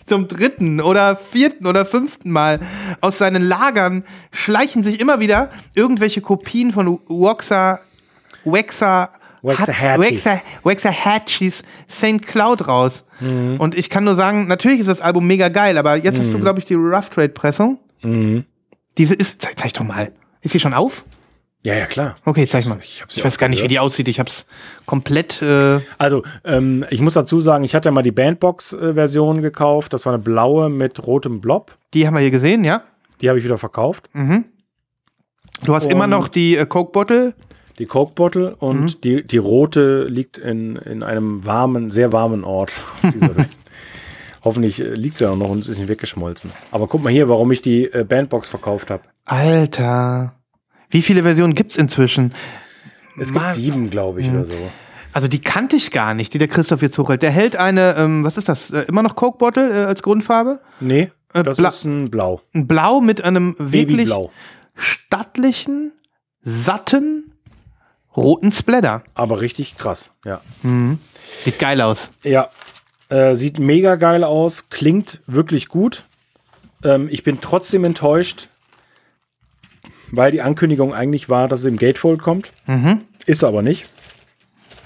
[0.06, 2.60] zum dritten oder vierten oder fünften Mal
[3.00, 7.80] aus seinen Lagern schleichen sich immer wieder irgendwelche Kopien von Waxa,
[8.44, 9.10] Waxa,
[9.42, 10.16] Waxahachie.
[10.16, 12.22] Waxa, Waxahachie's St.
[12.22, 13.04] Cloud raus.
[13.58, 16.38] Und ich kann nur sagen, natürlich ist das Album mega geil, aber jetzt hast du,
[16.38, 17.78] glaube ich, die Rough Trade Pressung.
[18.98, 20.12] Diese ist, zeig, zeig doch mal.
[20.42, 21.04] Ist sie schon auf?
[21.66, 22.14] Ja, ja, klar.
[22.24, 22.78] Okay, zeig mal.
[22.80, 24.06] ich Ich, weiß gar nicht, wie die aussieht.
[24.08, 24.46] Ich hab's
[24.86, 25.42] komplett.
[25.42, 29.92] Äh, Also, ähm, ich muss dazu sagen, ich hatte mal die Bandbox-Version gekauft.
[29.92, 31.76] Das war eine blaue mit rotem Blob.
[31.92, 32.82] die haben wir hier gesehen, ja.
[33.20, 34.08] Die habe ich wieder verkauft.
[35.64, 37.34] Du hast immer Und- noch die äh, Coke Bottle.
[37.80, 39.00] Die Coke Bottle und Mhm.
[39.02, 42.72] die, die rote liegt in, in einem warmen, sehr warmen Ort.
[44.44, 46.52] Hoffentlich äh, liegt sie auch noch und ist nicht weggeschmolzen.
[46.70, 49.02] Aber guck mal hier, warum ich die äh, Bandbox verkauft habe.
[49.24, 50.35] Alter.
[50.96, 52.32] Wie viele Versionen gibt's inzwischen?
[53.20, 54.26] Es gibt sieben, glaube Mhm.
[54.26, 54.70] ich, oder so.
[55.12, 57.20] Also die kannte ich gar nicht, die der Christoph jetzt hochhält.
[57.20, 58.70] Der hält eine, ähm, was ist das?
[58.70, 60.58] Äh, immer noch Coke Bottle äh, als Grundfarbe?
[60.80, 62.40] Nee, Äh, das bla- ist ein Blau.
[62.54, 64.30] Ein Blau mit einem wirklich Babyblau.
[64.74, 65.92] stattlichen,
[66.42, 67.32] satten,
[68.16, 69.02] roten Splatter.
[69.12, 70.40] Aber richtig krass, ja.
[71.44, 72.10] Sieht geil aus.
[72.22, 72.48] Ja,
[73.10, 76.04] äh, sieht mega geil aus, klingt wirklich gut.
[76.82, 78.48] Ähm, ich bin trotzdem enttäuscht,
[80.10, 82.52] weil die Ankündigung eigentlich war, dass es im Gatefold kommt.
[83.26, 83.86] Ist aber nicht.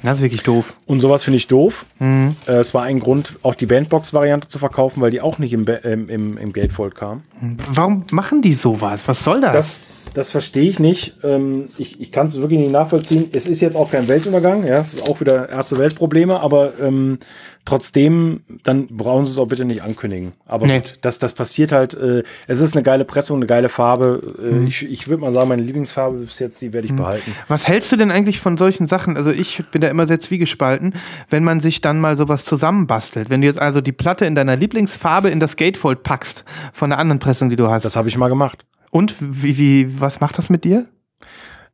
[0.03, 0.77] Das ist wirklich doof.
[0.87, 1.85] Und sowas finde ich doof.
[2.01, 5.67] Äh, es war ein Grund, auch die Bandbox-Variante zu verkaufen, weil die auch nicht im,
[5.85, 7.23] ähm, im, im Gatefold kam.
[7.71, 9.03] Warum machen die sowas?
[9.07, 9.53] Was soll das?
[9.53, 11.17] Das, das verstehe ich nicht.
[11.23, 13.29] Ähm, ich ich kann es wirklich nicht nachvollziehen.
[13.33, 14.67] Es ist jetzt auch kein Weltuntergang.
[14.67, 17.19] Ja, es ist auch wieder erste Weltprobleme, aber ähm,
[17.65, 20.33] trotzdem, dann brauchen sie es auch bitte nicht ankündigen.
[20.47, 20.81] Aber Nee.
[20.81, 21.95] gut, das, das passiert halt.
[21.95, 24.35] Äh, es ist eine geile Pressung, eine geile Farbe.
[24.43, 27.35] Äh, Ich, ich würde mal sagen, meine Lieblingsfarbe bis jetzt, die werde ich behalten.
[27.49, 29.17] Was hältst du denn eigentlich von solchen Sachen?
[29.17, 30.95] Also ich bin da immer sehr zwiegespalten,
[31.29, 33.31] wenn man sich dann mal sowas zusammenbastelt.
[33.31, 36.99] Wenn du jetzt also die Platte in deiner Lieblingsfarbe in das Gatefold packst von der
[36.99, 37.85] anderen Pressung, die du hast.
[37.85, 38.65] Das habe ich mal gemacht.
[38.91, 40.87] Und wie, wie, was macht das mit dir?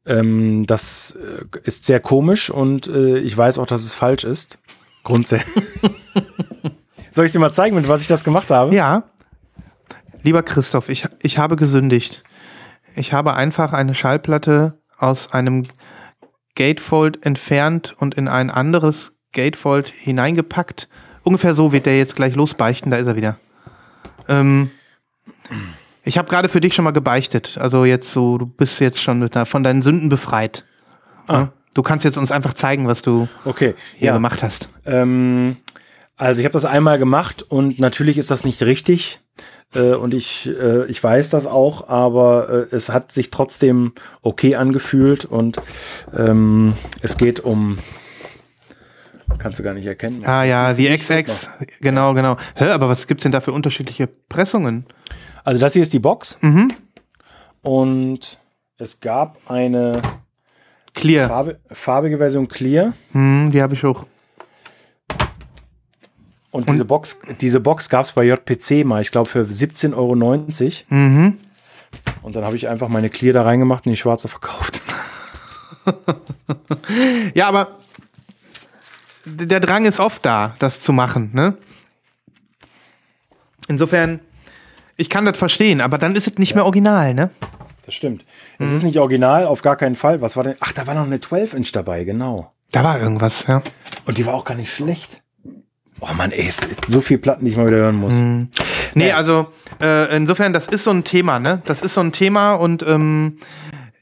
[0.04, 4.58] Ähm, das äh, ist sehr komisch und äh, ich weiß auch, dass es falsch ist.
[5.06, 5.64] Grundsätzlich.
[7.12, 8.74] Soll ich dir mal zeigen, mit was ich das gemacht habe?
[8.74, 9.04] Ja.
[10.22, 12.24] Lieber Christoph, ich, ich habe gesündigt.
[12.96, 15.62] Ich habe einfach eine Schallplatte aus einem
[16.56, 20.88] Gatefold entfernt und in ein anderes Gatefold hineingepackt.
[21.22, 23.38] Ungefähr so wird der jetzt gleich losbeichten, da ist er wieder.
[24.26, 24.72] Ähm,
[26.02, 27.58] ich habe gerade für dich schon mal gebeichtet.
[27.60, 30.64] Also jetzt so, du bist jetzt schon mit einer, von deinen Sünden befreit.
[31.28, 31.52] Ja?
[31.76, 33.74] Du kannst jetzt uns einfach zeigen, was du Okay.
[33.96, 34.12] hier Ja.
[34.14, 34.70] gemacht hast.
[34.86, 35.58] Ähm,
[36.16, 39.20] also ich habe das einmal gemacht und natürlich ist das nicht richtig.
[39.74, 44.54] Äh, und ich, äh, ich weiß das auch, aber äh, es hat sich trotzdem okay
[44.54, 45.58] angefühlt und
[46.16, 47.76] ähm, es geht um.
[49.36, 50.24] Kannst du gar nicht erkennen.
[50.24, 51.50] Ah ja, die XX,
[51.82, 52.38] genau, genau.
[52.54, 54.86] Hä, aber was gibt's denn da für unterschiedliche Pressungen?
[55.44, 56.38] Also das hier ist die Box.
[56.40, 56.72] Mhm.
[57.60, 58.38] Und
[58.78, 60.00] es gab eine
[60.96, 61.28] Clear.
[61.28, 62.94] Farbe, farbige Version Clear.
[63.12, 64.06] Hm, die habe ich auch.
[66.50, 70.14] Und, diese Box, diese Box gab es bei JPC mal, ich glaube, für 17,90 Euro.
[70.88, 71.36] Mhm.
[72.22, 74.82] Und dann habe ich einfach meine Clear da reingemacht und die schwarze verkauft.
[77.34, 77.78] Ja, aber
[79.24, 81.56] der Drang ist oft da, das zu machen, ne?
[83.68, 84.18] Insofern,
[84.96, 87.30] ich kann das verstehen, aber dann ist es nicht mehr original, ne?
[87.86, 88.24] Das stimmt.
[88.58, 90.20] Es ist nicht original, auf gar keinen Fall.
[90.20, 90.56] Was war denn?
[90.58, 92.50] Ach, da war noch eine 12-Inch dabei, genau.
[92.72, 93.62] Da war irgendwas, ja.
[94.06, 95.22] Und die war auch gar nicht schlecht.
[96.00, 96.50] Oh Mann, ey,
[96.88, 98.12] so viele Platten, die ich mal wieder hören muss.
[98.94, 99.46] Nee, also
[99.80, 101.62] äh, insofern, das ist so ein Thema, ne?
[101.64, 103.38] Das ist so ein Thema und ähm,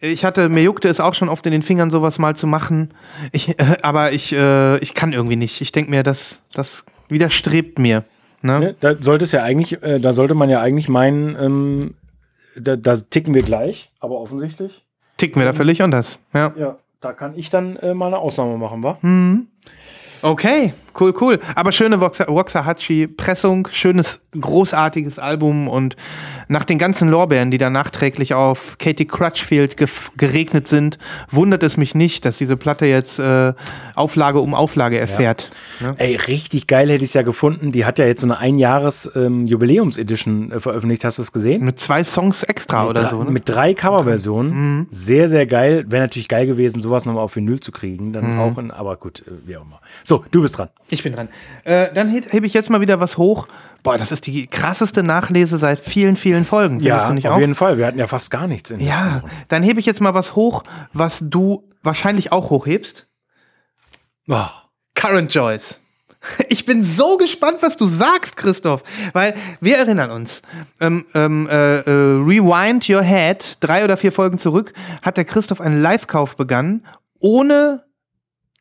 [0.00, 2.94] ich hatte, mir juckte es auch schon oft in den Fingern, sowas mal zu machen.
[3.32, 5.60] Ich, äh, aber ich, äh, ich kann irgendwie nicht.
[5.60, 8.04] Ich denke mir, das, das widerstrebt mir.
[8.40, 8.60] Ne?
[8.60, 8.76] Ne?
[8.80, 11.94] Da sollte es ja eigentlich, äh, da sollte man ja eigentlich meinen, ähm,
[12.56, 14.84] da, da ticken wir gleich, aber offensichtlich.
[15.16, 16.18] Ticken wir da völlig anders.
[16.32, 16.52] Ja.
[16.56, 18.98] Ja, da kann ich dann äh, mal eine Ausnahme machen, wa?
[20.22, 21.40] Okay, cool, cool.
[21.54, 25.96] Aber schöne Voxa- Waxahachie-Pressung, schönes, großartiges Album und
[26.48, 29.76] nach den ganzen Lorbeeren, die da nachträglich auf Katie Crutchfield
[30.16, 30.98] geregnet sind,
[31.30, 33.52] wundert es mich nicht, dass diese Platte jetzt äh,
[33.94, 35.50] Auflage um Auflage erfährt.
[35.80, 35.94] Ne?
[35.98, 37.72] Ey, richtig geil hätte ich es ja gefunden.
[37.72, 41.04] Die hat ja jetzt so eine Einjahres-Jubiläums-Edition äh, veröffentlicht.
[41.04, 41.64] Hast du es gesehen?
[41.64, 43.24] Mit zwei Songs extra oder Drei- so.
[43.24, 43.30] Ne?
[43.30, 44.86] Mit drei Coverversionen.
[44.90, 45.84] Sehr, sehr geil.
[45.88, 48.12] Wäre natürlich geil gewesen, sowas nochmal auf Vinyl zu kriegen.
[48.12, 49.80] Dann auch in, aber gut, äh, wie auch immer.
[50.02, 50.68] So, du bist dran.
[50.90, 51.28] Ich bin dran.
[51.64, 53.46] Äh, dann he- hebe ich jetzt mal wieder was hoch.
[53.82, 56.76] Boah, das ist die krasseste Nachlese seit vielen, vielen Folgen.
[56.78, 57.38] Nicht auf auch?
[57.38, 57.78] jeden Fall.
[57.78, 60.62] Wir hatten ja fast gar nichts in Ja, dann hebe ich jetzt mal was hoch,
[60.92, 63.08] was du wahrscheinlich auch hochhebst.
[64.28, 64.46] Oh.
[64.94, 65.80] Current Joyce.
[66.48, 70.40] Ich bin so gespannt, was du sagst, Christoph, weil wir erinnern uns.
[70.80, 75.60] Ähm, ähm, äh, äh, Rewind Your Head, drei oder vier Folgen zurück, hat der Christoph
[75.60, 76.86] einen Live-Kauf begangen,
[77.20, 77.84] ohne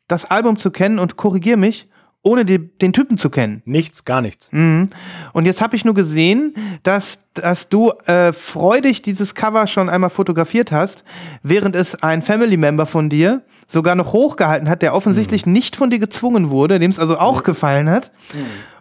[0.08, 1.88] das Album zu kennen und korrigier mich,
[2.24, 3.62] ohne die, den Typen zu kennen.
[3.66, 4.48] Nichts, gar nichts.
[4.50, 4.90] Mhm.
[5.32, 10.10] Und jetzt habe ich nur gesehen, dass, dass du äh, freudig dieses Cover schon einmal
[10.10, 11.04] fotografiert hast,
[11.42, 15.90] während es ein Family Member von dir sogar noch hochgehalten hat, der offensichtlich nicht von
[15.90, 18.10] dir gezwungen wurde, dem es also auch gefallen hat.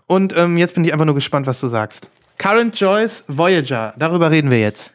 [0.07, 2.09] Und ähm, jetzt bin ich einfach nur gespannt, was du sagst.
[2.37, 4.93] Current Joyce Voyager, darüber reden wir jetzt.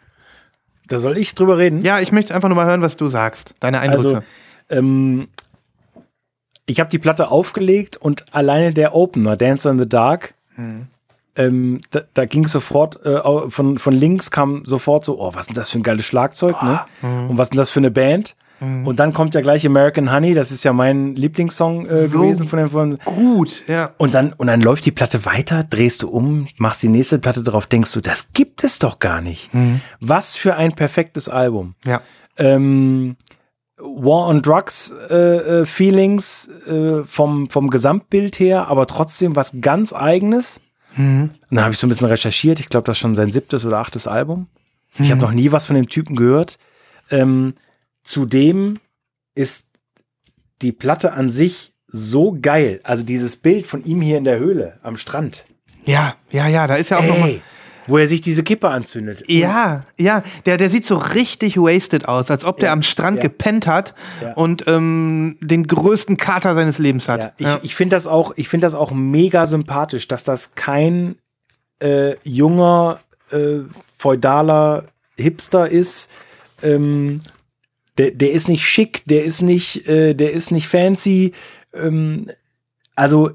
[0.87, 1.83] Da soll ich drüber reden.
[1.83, 3.55] Ja, ich möchte einfach nur mal hören, was du sagst.
[3.61, 4.09] Deine Eindrücke.
[4.09, 4.23] Also,
[4.71, 5.29] ähm,
[6.69, 10.35] ich habe die Platte aufgelegt und alleine der Opener, Dancer in the Dark,
[11.37, 15.47] ähm, da, da ging sofort, äh, von, von links kam sofort so, oh, was ist
[15.49, 16.81] denn das für ein geiles Schlagzeug, ne?
[17.03, 18.37] Und was ist denn das für eine Band?
[18.61, 22.49] Und dann kommt ja gleich American Honey, das ist ja mein Lieblingssong äh, So gewesen
[22.49, 23.93] von dem von, Gut, ja.
[23.99, 27.45] und dann, und dann läuft die Platte weiter, drehst du um, machst die nächste Platte
[27.45, 29.49] drauf, denkst du, das gibt es doch gar nicht.
[30.01, 31.75] Was für ein perfektes Album.
[31.87, 32.01] Ja.
[32.37, 33.17] Ähm,
[33.79, 39.93] War on Drugs äh, äh, Feelings äh, vom, vom Gesamtbild her, aber trotzdem was ganz
[39.93, 40.61] eigenes.
[41.51, 42.61] Und dann habe ich so ein bisschen recherchiert.
[42.61, 44.49] Ich glaube, das ist schon sein siebtes oder achtes Album.
[44.99, 46.59] Ich habe noch nie was von dem Typen gehört.
[47.11, 47.55] Ähm,
[48.03, 48.81] zudem
[49.35, 49.69] ist
[50.61, 52.81] die Platte an sich so geil.
[52.83, 55.45] Also dieses Bild von ihm hier in der Höhle am Strand.
[55.85, 57.43] Ja, ja, ja, da ist ja auch noch mal Ey,
[57.89, 59.25] wo er sich diese Kippe anzündet.
[59.27, 63.17] Ja, ja, der, der sieht so richtig wasted aus, als ob der Ja, am Strand
[63.17, 63.23] ja.
[63.23, 64.35] gepennt hat Ja.
[64.35, 67.33] und ähm, den größten Kater seines Lebens hat.
[67.39, 71.17] Ich, ich finde das auch, ich finde das auch mega sympathisch, dass das kein
[71.83, 73.61] äh, junger äh,
[73.97, 74.85] feudaler
[75.17, 76.11] Hipster ist.
[76.63, 77.21] Ähm,
[77.99, 81.33] der, der ist nicht schick, der ist nicht, äh, der ist nicht fancy.
[81.75, 82.31] Ähm,
[82.95, 83.31] also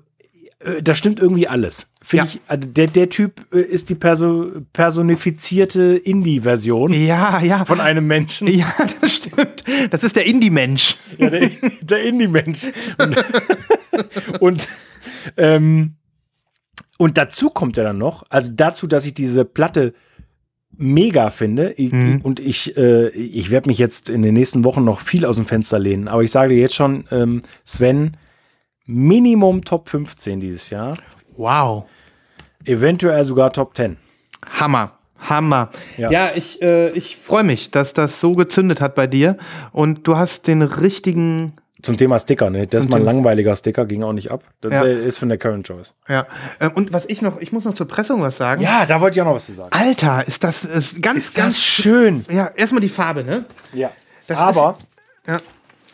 [0.60, 1.88] äh, da stimmt irgendwie alles.
[2.06, 2.32] Finde Ja.
[2.34, 7.64] ich, also der, der Typ äh, ist die perso personifizierte Indie-Version ja, ja.
[7.64, 8.48] von einem Menschen.
[8.48, 9.64] ja, das stimmt.
[9.90, 10.98] Das ist der Indie-Mensch.
[11.18, 12.68] Ja, der, der Indie-Mensch.
[12.98, 13.18] Und,
[14.42, 14.68] und,
[15.38, 15.94] ähm,
[16.98, 19.94] und dazu kommt ja dann noch, also dazu, dass ich diese Platte
[20.76, 22.20] mega finde ich, Mhm.
[22.22, 25.46] und ich, äh, ich werde mich jetzt in den nächsten Wochen noch viel aus dem
[25.46, 28.18] Fenster lehnen, aber ich sage dir jetzt schon, ähm, Sven,
[28.86, 30.98] Minimum Top 15 dieses Jahr,
[31.38, 31.86] Wow.
[32.66, 33.98] eventuell sogar Top 10.
[34.60, 34.92] Hammer.
[35.30, 35.70] Hammer.
[35.98, 36.32] Ja, Ja.
[36.36, 39.38] ich, äh, ich freue mich, dass das so gezündet hat bei dir.
[39.72, 41.54] Und du hast den richtigen.
[41.82, 42.66] Zum Thema Sticker, ne?
[42.68, 44.44] Das ist mal ein langweiliger Sticker, ging auch nicht ab.
[44.62, 44.84] Das, Ja.
[44.84, 45.94] Ist von der Current Choice.
[46.08, 46.28] Ja.
[46.60, 48.62] Äh, und was ich noch, ich muss noch zur Pressung was sagen.
[48.62, 49.70] Ja, da wollte ich auch noch was zu sagen.
[49.74, 52.26] Alter, ist das ist ganz, Ist ganz schön.
[52.30, 53.46] Ja, erstmal die Farbe, ne?
[53.74, 53.92] Ja.
[54.28, 54.78] Das aber
[55.28, 55.40] Ja.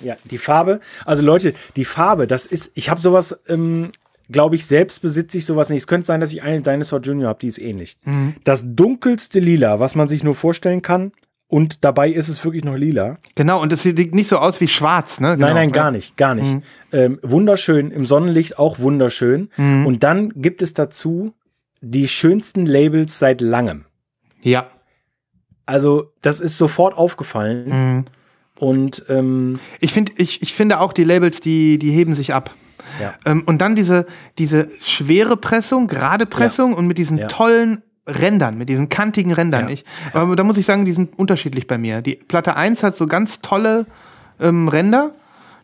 [0.02, 3.91] ja, die Farbe, also Leute, die Farbe, das ist, ich habe sowas, ähm,
[4.32, 5.82] glaube ich, selbst besitze ich sowas nicht.
[5.82, 7.98] Es könnte sein, dass ich eine Dinosaur Junior habe, die ist ähnlich.
[8.06, 8.36] Mhm.
[8.44, 11.12] Das dunkelste Lila, was man sich nur vorstellen kann.
[11.48, 13.18] Und dabei ist es wirklich noch lila.
[13.34, 15.36] Genau, und es sieht nicht so aus wie schwarz, ne?
[15.36, 15.48] Genau.
[15.48, 16.63] nein, nein, gar nicht, gar nicht.
[16.92, 19.50] Ähm, wunderschön, im Sonnenlicht auch wunderschön.
[19.58, 21.34] Und dann gibt es dazu
[21.82, 23.86] die schönsten Labels seit langem.
[24.44, 24.70] Ja.
[25.65, 27.70] Also, das ist sofort aufgefallen.
[27.70, 28.06] Mhm.
[28.60, 32.54] Und ähm, Ich, find, ich, ich finde auch die Labels, die, die heben sich ab.
[33.02, 33.13] Ja.
[33.25, 34.06] Ähm, und dann diese,
[34.38, 37.28] diese schwere Pressung, gerade Pressung und mit diesen Ja.
[37.28, 39.67] tollen Rändern, mit diesen kantigen Rändern.
[39.67, 39.73] Ja.
[39.73, 42.02] Ich, aber da muss ich sagen, die sind unterschiedlich bei mir.
[42.02, 43.86] Die Platte 1 hat so ganz tolle
[44.39, 45.12] ähm, Ränder,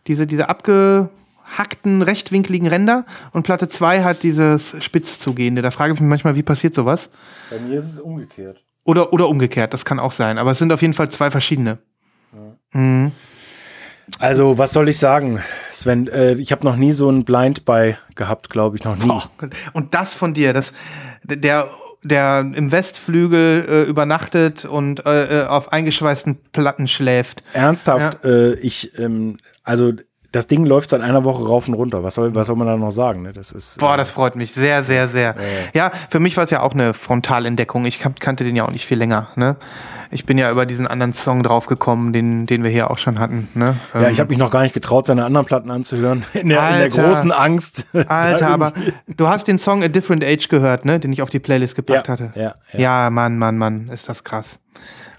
[0.06, 5.62] diese, diese abgehackten, rechtwinkligen Ränder und Platte 2 hat dieses spitz zugehende.
[5.62, 7.08] Da frage ich mich manchmal, wie passiert sowas?
[7.50, 8.62] Bei mir ist es umgekehrt.
[8.84, 10.38] Oder, oder umgekehrt, das kann auch sein.
[10.38, 11.78] Aber es sind auf jeden Fall zwei verschiedene.
[12.72, 13.10] Mhm.
[14.18, 15.40] Also, was soll ich sagen,
[15.72, 16.06] Sven?
[16.08, 19.06] Äh, ich habe noch nie so ein Blind Buy gehabt, glaube ich, noch nie.
[19.06, 19.24] Boah.
[19.72, 20.72] Und das von dir, das,
[21.24, 21.68] der,
[22.02, 27.42] der im Westflügel äh, übernachtet und äh, äh, auf eingeschweißten Platten schläft.
[27.52, 29.92] Ernsthaft, äh, ich, ähm, also
[30.32, 32.02] das Ding läuft seit einer Woche rauf und runter.
[32.02, 33.22] Was soll, was soll man da noch sagen?
[33.22, 33.32] Ne?
[33.32, 35.34] Das ist, Boah, das freut mich sehr, sehr, sehr.
[35.72, 37.84] Ja, für mich war es ja auch eine Frontalentdeckung.
[37.86, 39.28] Ich kan- kannte den ja auch nicht viel länger.
[39.36, 39.56] Ne?
[40.10, 43.48] Ich bin ja über diesen anderen Song draufgekommen, den, den wir hier auch schon hatten.
[43.54, 43.76] Ne?
[43.94, 46.24] ja, Ähm, ich habe mich noch gar nicht getraut, seine anderen Platten anzuhören.
[46.34, 47.02] In der, in der Alter.
[47.02, 47.84] großen Angst.
[48.08, 48.72] Alter, aber
[49.08, 51.00] du hast den Song A Different Age gehört, ne?
[51.00, 52.32] Den ich auf die Playlist gepackt Ja, hatte.
[52.34, 53.04] ja, ja.
[53.04, 54.58] ja, Mann, Mann, Mann, ist das krass.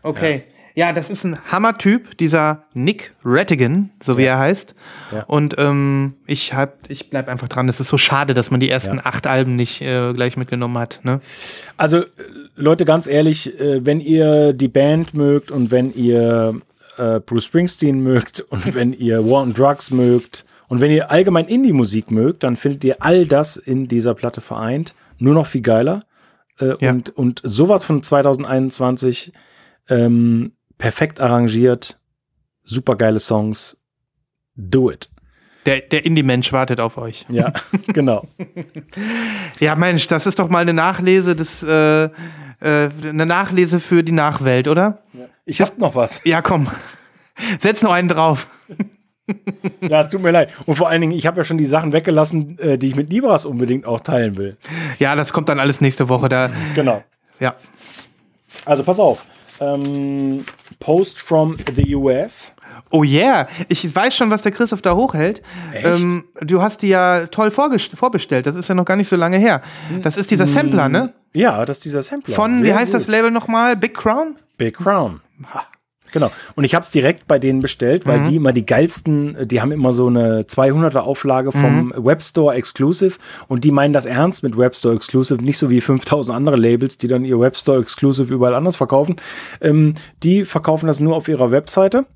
[0.04, 0.44] Okay.
[0.48, 0.57] Ja,
[0.94, 4.76] das ist ein Hammertyp, dieser Nick Rattigan, so wie er heißt.
[5.12, 5.24] Ja.
[5.24, 7.68] Und ähm, ich hab, ich bleib einfach dran.
[7.68, 9.06] Es ist so schade, dass man die ersten Ja.
[9.06, 11.00] acht Alben nicht äh, gleich mitgenommen hat.
[11.04, 11.20] Ne?
[11.78, 12.06] Also, äh,
[12.56, 16.56] Leute, ganz ehrlich, äh, wenn ihr die Band mögt und wenn ihr
[16.98, 21.48] äh, Bruce Springsteen mögt und wenn ihr War on Drugs mögt und wenn ihr allgemein
[21.48, 24.94] Indie-Musik mögt, dann findet ihr all das in dieser Platte vereint.
[25.18, 26.04] Nur noch viel geiler.
[26.60, 26.92] Äh, Ja.
[26.92, 29.32] und, und sowas von 2021
[29.90, 31.98] ähm, perfekt arrangiert,
[32.64, 33.78] super geile Songs.
[34.56, 35.10] Do it.
[35.66, 37.26] Der, der Indie-Mensch wartet auf euch.
[37.30, 37.52] Ja,
[37.88, 38.26] genau.
[39.60, 42.10] Ja, Mensch, das ist doch mal eine Nachlese des, äh, äh,
[42.62, 45.04] eine Nachlese für die Nachwelt, oder?
[45.46, 46.22] Ich hab noch was.
[46.24, 46.68] Ja, komm.
[47.60, 48.50] Setz noch einen drauf.
[49.82, 50.50] Ja, es tut mir leid.
[50.66, 53.10] Und vor allen Dingen, ich habe ja schon die Sachen weggelassen, äh, die ich mit
[53.12, 54.58] Libras unbedingt auch teilen will.
[55.00, 56.30] Ja, das kommt dann alles nächste Woche.
[56.30, 57.04] Da, Genau.
[57.40, 57.56] ja.
[58.66, 59.26] Also pass auf.
[59.60, 60.46] Ähm,
[60.80, 62.54] Post from the US.
[62.92, 65.42] Oh yeah, ich weiß schon, was der Christoph da hochhält.
[65.74, 68.46] Ähm, du hast die ja toll vorbestellt.
[68.46, 69.62] Das ist ja noch gar nicht so lange her.
[70.04, 71.14] Das ist dieser Sampler, ne?
[71.34, 72.36] Ja, das ist dieser Sampler.
[72.36, 73.02] Von, wie Sehr heißt gut.
[73.02, 73.76] das Label nochmal?
[73.76, 74.36] Big Crown?
[74.58, 75.22] Big Crown.
[76.18, 76.32] Genau.
[76.56, 79.72] Und ich habe es direkt bei denen bestellt, weil die immer die geilsten, die haben
[79.72, 84.96] immer so eine 200er Auflage vom Webstore Exclusive und die meinen das ernst mit Webstore
[84.96, 89.18] Exclusive, nicht so wie 5000 andere Labels, die dann ihr Webstore Exclusive überall anders verkaufen.
[89.62, 92.08] Ähm, die verkaufen das nur auf ihrer Webseite.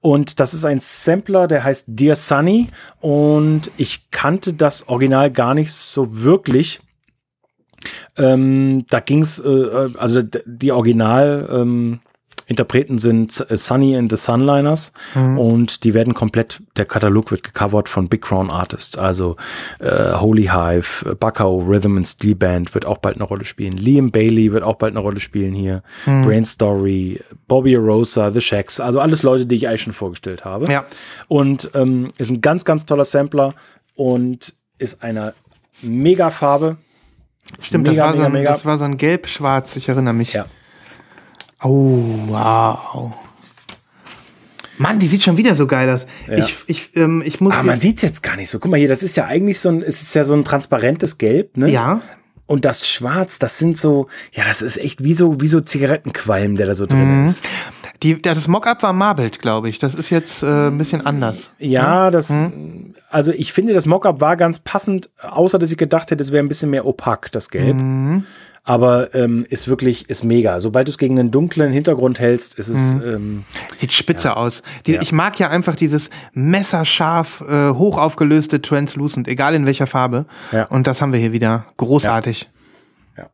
[0.00, 2.68] Und das ist ein Sampler, der heißt Dear Sunny.
[3.00, 6.80] Und ich kannte das Original gar nicht so wirklich.
[8.16, 12.00] Ähm, da ging es, äh, äh, also die Original ähm,
[12.46, 17.88] Interpreten sind äh, Sunny and the Sunliners und die werden komplett, der Katalog wird gecovert
[17.88, 19.36] von Big Crown Artists, also
[19.78, 24.10] äh, Holy Hive, Buckow Rhythm and Steel Band wird auch bald eine Rolle spielen, Liam
[24.10, 29.00] Bailey wird auch bald eine Rolle spielen hier, Brain Story, Bobby Rosa, The Shacks, also
[29.00, 30.70] alles Leute, die ich eigentlich schon vorgestellt habe.
[30.70, 30.84] Ja.
[31.28, 33.54] Und ähm, ist ein ganz, ganz toller Sampler
[33.94, 35.34] und ist eine
[35.82, 36.76] mega Farbe.
[37.60, 38.52] Stimmt, Mega, das, war so mega, ein, mega.
[38.52, 40.32] das war so ein gelb-schwarz, ich erinnere mich.
[40.32, 40.46] Ja.
[41.64, 43.12] Oh, wow.
[44.76, 46.06] Mann, die sieht schon wieder so geil aus.
[46.28, 46.44] Ja.
[46.44, 47.54] Ich, ich, ähm, ich muss.
[47.54, 48.58] Aber man sieht es jetzt gar nicht so.
[48.58, 51.18] Guck mal hier, das ist ja eigentlich so ein, es ist ja so ein transparentes
[51.18, 51.70] Gelb, ne?
[51.70, 52.00] ja.
[52.46, 56.56] Und das Schwarz, das sind so, ja, das ist echt wie so, wie so Zigarettenqualm,
[56.56, 57.26] der da so drin Mhm.
[57.28, 57.42] ist.
[58.02, 59.78] Die, das Mock-up war Marbled, glaube ich.
[59.78, 61.50] Das ist jetzt äh, ein bisschen anders.
[61.58, 62.96] Ja, das, Mhm.
[63.08, 66.44] also ich finde, das Mockup war ganz passend, außer dass ich gedacht hätte, es wäre
[66.44, 67.76] ein bisschen mehr opak, das Gelb.
[67.76, 68.26] Mhm.
[68.66, 70.58] Aber ähm, ist wirklich, ist mega.
[70.58, 73.02] Sobald du es gegen einen dunklen Hintergrund hältst, ist es, Mhm.
[73.04, 73.44] ähm,
[73.76, 74.62] Sieht spitze aus.
[74.86, 75.02] Die, Ja.
[75.02, 80.24] Ich mag ja einfach dieses messerscharf, äh, hoch aufgelöste Translucent, egal in welcher Farbe.
[80.50, 80.64] Ja.
[80.68, 81.66] Und das haben wir hier wieder.
[81.76, 82.48] Großartig.
[83.18, 83.26] Ja.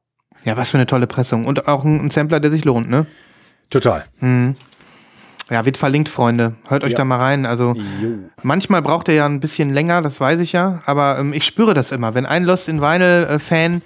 [0.45, 1.47] Ja, was für eine tolle Pressung.
[1.47, 3.07] Und auch ein, ein Sampler, der sich lohnt, ne?
[3.71, 4.05] total.
[5.51, 6.55] Ja, wird verlinkt, Freunde.
[6.69, 6.99] Hört euch Ja.
[6.99, 7.45] da mal rein.
[7.45, 7.75] Also
[8.43, 10.81] manchmal braucht er ja ein bisschen länger, das weiß ich ja.
[10.87, 12.15] Aber ähm, ich spüre das immer.
[12.15, 13.83] Wenn ein Lost in Vinyl-Fan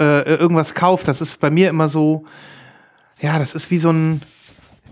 [0.00, 2.24] äh, irgendwas kauft, das ist bei mir immer so,
[3.20, 4.20] ja, das ist wie so ein,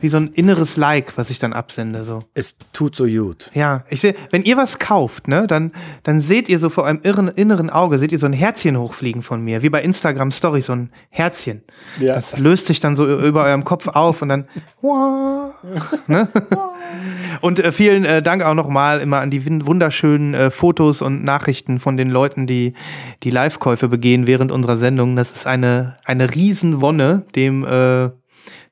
[0.05, 2.03] wie so ein inneres Like, was ich dann absende.
[2.03, 2.25] So.
[2.35, 3.51] Es tut so gut.
[3.55, 7.01] Ja, ich sehe, wenn ihr was kauft, ne, dann, dann seht ihr so vor einem
[7.03, 10.61] irren, inneren Auge, seht ihr so ein Herzchen hochfliegen von mir, wie bei Instagram Story,
[10.61, 11.62] so ein Herzchen.
[11.99, 12.17] Ja.
[12.17, 14.47] Das löst sich dann so über eurem Kopf auf und dann,
[16.07, 16.29] ne?
[17.40, 21.81] Und äh, vielen äh, Dank auch nochmal immer an die wunderschönen äh, Fotos und Nachrichten
[21.81, 22.75] von den Leuten, die
[23.23, 25.17] die Live-Käufe begehen während unserer Sendung.
[25.17, 28.11] Das ist eine, eine Riesenwonne, dem äh,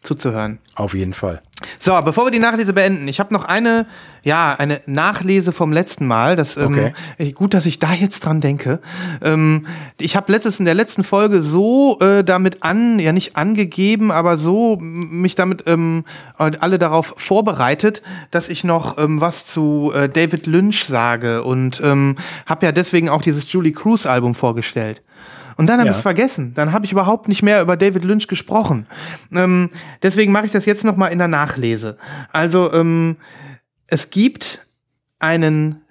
[0.02, 0.58] zuzuhören.
[0.74, 1.40] Auf jeden Fall.
[1.78, 3.86] So, bevor wir die Nachlese beenden, ich habe noch eine,
[4.24, 6.34] ja, eine Nachlese vom letzten Mal.
[6.34, 6.92] Das, ähm, Okay.
[7.18, 8.80] äh, gut, dass ich da jetzt dran denke.
[9.22, 9.66] Ähm,
[10.00, 14.38] ich habe letztes in der letzten Folge so äh, damit an, ja nicht angegeben, aber
[14.38, 16.04] so mich damit ähm,
[16.36, 18.02] alle darauf vorbereitet,
[18.32, 22.16] dass ich noch ähm, was zu äh, David Lynch sage und ähm,
[22.46, 25.00] habe ja deswegen auch dieses Julie Cruz Album vorgestellt.
[25.62, 25.90] Und dann habe Ja.
[25.92, 26.54] ich es vergessen.
[26.54, 28.88] Dann habe ich überhaupt nicht mehr über David Lynch gesprochen.
[29.32, 29.70] Ähm,
[30.02, 31.98] deswegen mache ich das jetzt noch mal in der Nachlese.
[32.32, 33.16] Also ähm,
[33.86, 34.66] es gibt
[35.20, 35.82] einen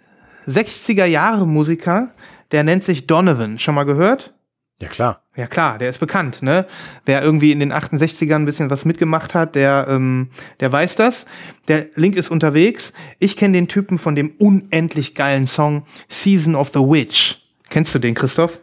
[0.45, 2.09] 60er Jahre Musiker,
[2.51, 3.59] der nennt sich Donovan.
[3.59, 4.33] Schon mal gehört?
[4.81, 5.21] Ja, klar.
[5.37, 6.65] Ja klar, der ist bekannt, ne?
[7.05, 11.25] Wer irgendwie in den 68ern ein bisschen was mitgemacht hat, der, ähm, der weiß das.
[11.69, 12.91] Der Link ist unterwegs.
[13.19, 17.37] Ich kenne den Typen von dem unendlich geilen Song Season of the Witch.
[17.69, 18.59] Kennst du den, Christoph?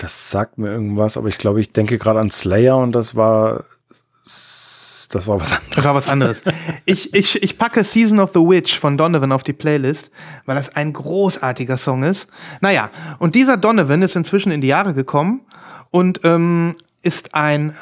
[0.00, 3.64] Das sagt mir irgendwas, aber ich glaube, ich denke gerade an Slayer und das war
[5.10, 5.74] das war was anderes.
[5.74, 6.42] Das war was anderes.
[6.86, 10.10] ich, ich, ich packe Season of the Witch von Donovan auf die Playlist,
[10.46, 12.28] weil das ein großartiger Song ist.
[12.60, 15.42] Naja, und dieser Donovan ist inzwischen in die Jahre gekommen
[15.90, 17.76] und ähm, ist ein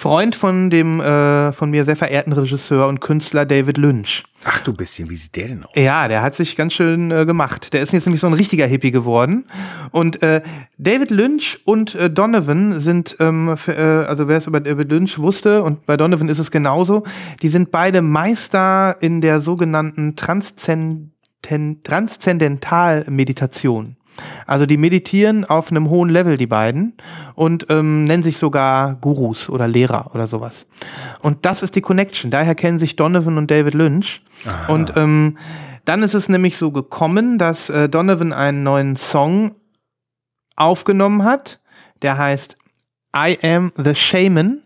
[0.00, 4.24] Freund von dem äh, von mir sehr verehrten Regisseur und Künstler David Lynch.
[4.44, 5.72] Ach du bisschen, wie sieht der denn aus?
[5.74, 7.74] Ja, der hat sich ganz schön äh, gemacht.
[7.74, 9.44] Der ist jetzt nämlich so ein richtiger Hippie geworden.
[9.90, 10.40] Und äh,
[10.78, 15.18] David Lynch und äh, Donovan sind, ähm, für, äh, also wer es über David Lynch
[15.18, 17.04] wusste, und bei Donovan ist es genauso,
[17.42, 23.96] die sind beide Meister in der sogenannten Transzenden Transzendentalmeditation.
[24.46, 26.94] Also die meditieren auf einem hohen Level, die beiden,
[27.34, 30.66] und ähm, nennen sich sogar Gurus oder Lehrer oder sowas.
[31.22, 32.30] Und das ist die Connection.
[32.30, 34.22] Daher kennen sich Donovan und David Lynch.
[34.46, 34.72] Aha.
[34.72, 35.38] Und ähm,
[35.84, 39.54] dann ist es nämlich so gekommen, dass äh, Donovan einen neuen Song
[40.56, 41.60] aufgenommen hat,
[42.02, 42.56] der heißt
[43.16, 44.62] I Am the Shaman.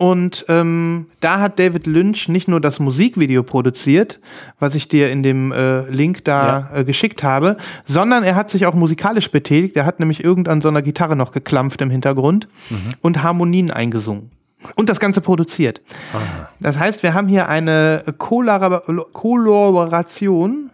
[0.00, 4.18] Und ähm, da hat David Lynch nicht nur das Musikvideo produziert,
[4.58, 6.78] was ich dir in dem äh, Link da ja.
[6.78, 9.76] äh, geschickt habe, sondern er hat sich auch musikalisch betätigt.
[9.76, 12.94] Er hat nämlich irgendwann so einer Gitarre noch geklampft im Hintergrund mhm.
[13.02, 14.30] und Harmonien eingesungen.
[14.74, 15.82] Und das Ganze produziert.
[16.14, 16.48] Aha.
[16.60, 20.70] Das heißt, wir haben hier eine Kollaboration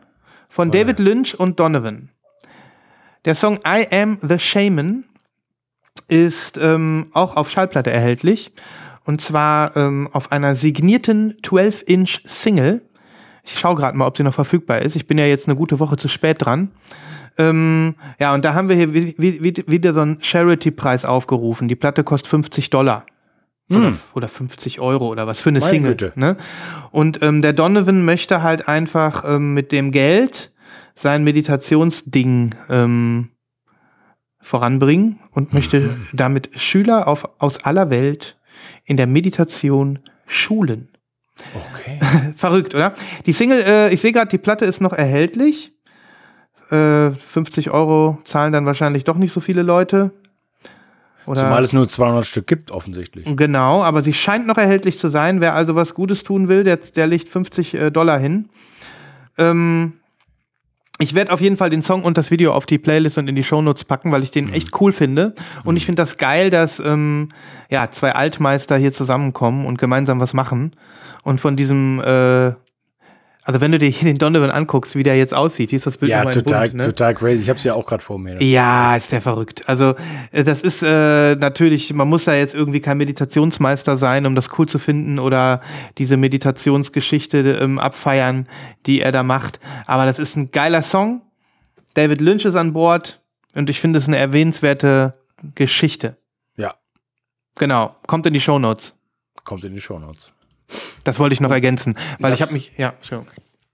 [0.49, 2.11] von David Lynch und Donovan.
[3.25, 5.03] Der Song I Am the Shaman
[6.07, 8.53] ist ähm, auch auf Schallplatte erhältlich.
[9.07, 12.83] Und zwar ähm, auf einer signierten 12-Inch-Single.
[13.45, 14.97] Ich schaue gerade mal, ob sie noch verfügbar ist.
[14.97, 16.73] Ich bin ja jetzt eine gute Woche zu spät dran.
[17.39, 21.69] Ähm, ja, und da haben wir hier wieder so einen Charity-Preis aufgerufen.
[21.69, 23.07] Die Platte kostet 50 Dollar.
[23.69, 23.79] Hm.
[23.79, 25.93] Oder, oder 50 Euro oder was für eine Meine Single.
[25.93, 26.13] Güte.
[26.17, 26.37] Ne?
[26.91, 30.53] Und ähm, der Donovan möchte halt einfach ähm, mit dem Geld
[30.95, 33.29] sein Meditationsding ähm,
[34.41, 36.07] voranbringen und möchte mhm.
[36.13, 38.36] damit Schüler auf, aus aller Welt
[38.87, 40.89] in der Meditation schulen.
[41.55, 41.99] Okay.
[42.37, 42.95] Verrückt, oder?
[43.27, 45.73] Die Single, äh, ich sehe gerade, die Platte ist noch erhältlich.
[46.71, 50.13] Äh, 50 Euro zahlen dann wahrscheinlich doch nicht so viele Leute.
[51.27, 53.27] Oder Zumal es nur 200 Stück gibt, offensichtlich.
[53.37, 55.41] Genau, aber sie scheint noch erhältlich zu sein.
[55.41, 58.49] Wer also was Gutes tun will, der, der legt 50 äh, Dollar hin.
[59.37, 59.95] Ähm,
[60.99, 63.35] ich werde auf jeden Fall den Song und das Video auf die Playlist und in
[63.35, 64.55] die Shownotes packen, weil ich den mhm.
[64.55, 65.35] echt cool finde.
[65.65, 65.87] Und ich mhm.
[65.87, 67.31] finde das geil, dass ähm,
[67.69, 70.73] ja, zwei Altmeister hier zusammenkommen und gemeinsam was machen.
[71.23, 72.53] Und von diesem äh,
[73.47, 75.99] also wenn du dir hier den Donovan anguckst, wie der jetzt aussieht, hier ist das
[75.99, 76.85] Bild ja, total, Bund, ne?
[76.87, 77.45] total crazy.
[77.45, 78.43] Ich habe es ja auch gerade vor mir.
[78.43, 79.69] Ja, ist, der verrückt.
[79.69, 79.95] Also
[80.33, 84.59] äh, das ist äh, natürlich, man muss da jetzt irgendwie kein Meditationsmeister sein, um das
[84.59, 85.61] cool zu finden oder
[85.97, 88.49] diese Meditationsgeschichte ähm, abfeiern,
[88.85, 89.61] die er da macht.
[89.87, 91.23] Aber das ist ein geiler Song.
[91.95, 93.23] David Lynch ist an Bord
[93.55, 95.15] und ich finde es eine erwähnenswerte
[95.55, 96.17] Geschichte.
[96.57, 96.75] Ja.
[97.55, 97.95] Genau.
[98.09, 98.97] Kommt in die Show Notes.
[99.45, 100.33] Kommt in die Show Notes.
[101.05, 103.27] Das wollte ich noch ergänzen, weil das ich habe mich, ja, schon.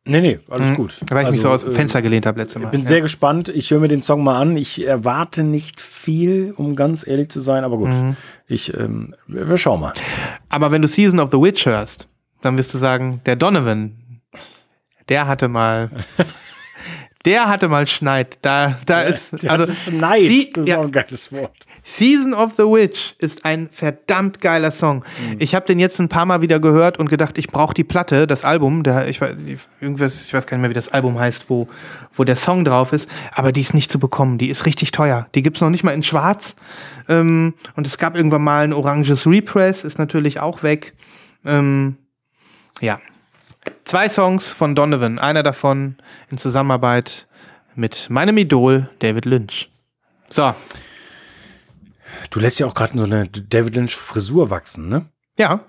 [0.05, 0.75] Nee, nee, alles mhm.
[0.75, 1.01] gut.
[1.09, 2.67] Weil ich also, mich so aus dem Fenster gelehnt habe letztes Mal.
[2.67, 2.87] Ich bin ja.
[2.87, 3.49] sehr gespannt.
[3.49, 4.57] Ich höre mir den Song mal an.
[4.57, 7.89] Ich erwarte nicht viel, um ganz ehrlich zu sein, aber gut.
[7.89, 8.17] Mhm.
[8.49, 9.93] Ich, ähm, wir schauen mal.
[10.49, 12.09] Aber wenn du Season of the Witch hörst,
[12.41, 14.21] dann wirst du sagen, der Donovan,
[15.09, 15.91] der hatte mal
[17.25, 18.39] Der hatte mal Schneid.
[18.43, 19.31] Da, da der, ist.
[19.43, 21.55] Der also, Schneid, sie, das ist ja, auch ein geiles Wort.
[21.85, 24.99] Season of the Witch ist ein verdammt geiler Song.
[24.99, 25.37] Mhm.
[25.39, 28.27] Ich habe den jetzt ein paar Mal wieder gehört und gedacht, ich brauche die Platte,
[28.27, 28.83] das Album.
[28.83, 29.21] Der, ich,
[29.81, 31.69] irgendwas, ich weiß gar nicht mehr, wie das Album heißt, wo,
[32.15, 33.09] wo der Song drauf ist.
[33.33, 34.39] Aber die ist nicht zu bekommen.
[34.39, 35.29] Die ist richtig teuer.
[35.35, 36.57] Die gibt's noch nicht mal in Schwarz.
[37.09, 40.95] Ähm, und es gab irgendwann mal ein oranges Repress, ist natürlich auch weg.
[41.45, 41.97] Ähm,
[42.81, 43.01] ja,
[43.85, 45.97] Zwei Songs von Donovan, einer davon
[46.31, 47.27] in Zusammenarbeit
[47.75, 49.71] mit meinem Idol David Lynch.
[50.31, 50.55] So.
[52.31, 55.07] Du lässt ja auch gerade so eine David Lynch Frisur wachsen, ne?
[55.39, 55.61] Ja.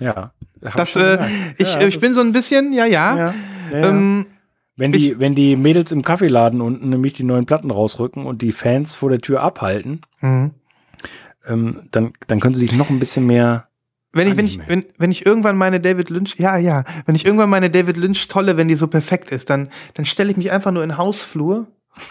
[0.00, 0.32] Ja.
[0.60, 1.18] Das, äh,
[1.58, 3.16] ich, ja, ich bin so ein bisschen, ja, ja.
[3.16, 3.34] ja,
[3.72, 4.26] ja ähm,
[4.76, 8.42] wenn, die, ich, wenn die Mädels im Kaffeeladen unten nämlich die neuen Platten rausrücken und
[8.42, 10.52] die Fans vor der Tür abhalten, mhm.
[11.46, 13.68] ähm, dann, dann können sie dich noch ein bisschen mehr
[14.12, 17.24] wenn ich, wenn ich, wenn, wenn ich irgendwann meine David Lynch, ja, ja, wenn ich
[17.24, 20.52] irgendwann meine David Lynch tolle, wenn die so perfekt ist, dann, dann stelle ich mich
[20.52, 21.66] einfach nur in den Hausflur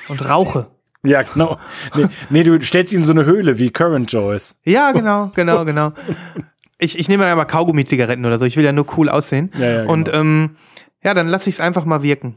[0.08, 0.68] und rauche.
[1.04, 1.58] Ja, genau.
[1.95, 4.60] Nee, nee, du stellst ihn in so eine Höhle wie Current Joyce.
[4.64, 5.93] Ja, genau, genau, genau.
[6.78, 8.45] Ich, ich nehme ja mal Kaugummi-Zigaretten oder so.
[8.45, 9.52] Ich will ja nur cool aussehen.
[9.58, 9.93] Ja, ja, genau.
[9.93, 10.58] Und ähm,
[11.04, 12.36] ja, dann lasse ich es einfach mal wirken.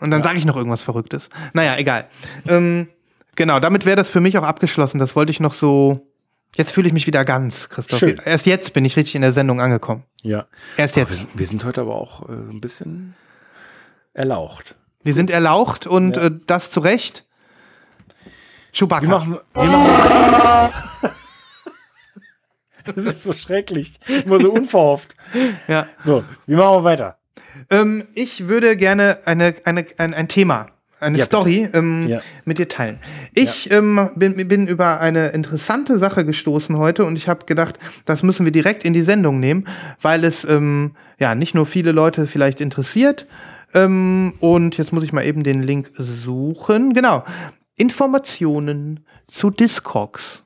[0.00, 0.24] Und dann ja.
[0.24, 1.28] sage ich noch irgendwas Verrücktes.
[1.52, 2.06] Naja, egal.
[2.48, 2.88] ähm,
[3.36, 4.98] genau, damit wäre das für mich auch abgeschlossen.
[4.98, 6.09] Das wollte ich noch so
[6.56, 7.98] Jetzt fühle ich mich wieder ganz, Christoph.
[8.00, 8.20] Schön.
[8.24, 10.04] Erst jetzt bin ich richtig in der Sendung angekommen.
[10.22, 10.46] Ja.
[10.76, 11.16] Erst Wir, jetzt.
[11.18, 13.14] sind- wir sind heute aber auch äh, ein bisschen
[14.12, 14.74] erlaucht.
[15.02, 16.26] Wir sind erlaucht und Ja.
[16.26, 17.24] äh, das zu Recht.
[18.72, 19.02] Chewbacca.
[19.02, 20.72] Wir machen, wir machen.
[22.84, 24.00] Das ist so schrecklich.
[24.24, 25.14] Immer so unverhofft.
[25.68, 25.86] ja.
[25.98, 27.18] So, wie machen wir weiter?
[27.68, 30.68] Ähm, ich würde gerne eine, eine, ein, ein Thema,
[31.00, 31.24] eine Ja.
[31.24, 32.20] Story ähm, Ja.
[32.44, 32.98] mit dir teilen.
[33.34, 38.22] Ich ähm, bin, bin über eine interessante Sache gestoßen heute und ich habe gedacht, das
[38.22, 39.66] müssen wir direkt in die Sendung nehmen,
[40.00, 43.26] weil es ähm, ja nicht nur viele Leute vielleicht interessiert.
[43.72, 46.92] Ähm, und jetzt muss ich mal eben den Link suchen.
[46.92, 47.24] Genau.
[47.76, 50.44] Informationen zu Discogs.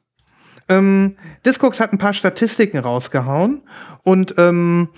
[0.69, 3.63] Ähm, Discogs hat ein paar Statistiken rausgehauen
[4.03, 4.89] und ähm,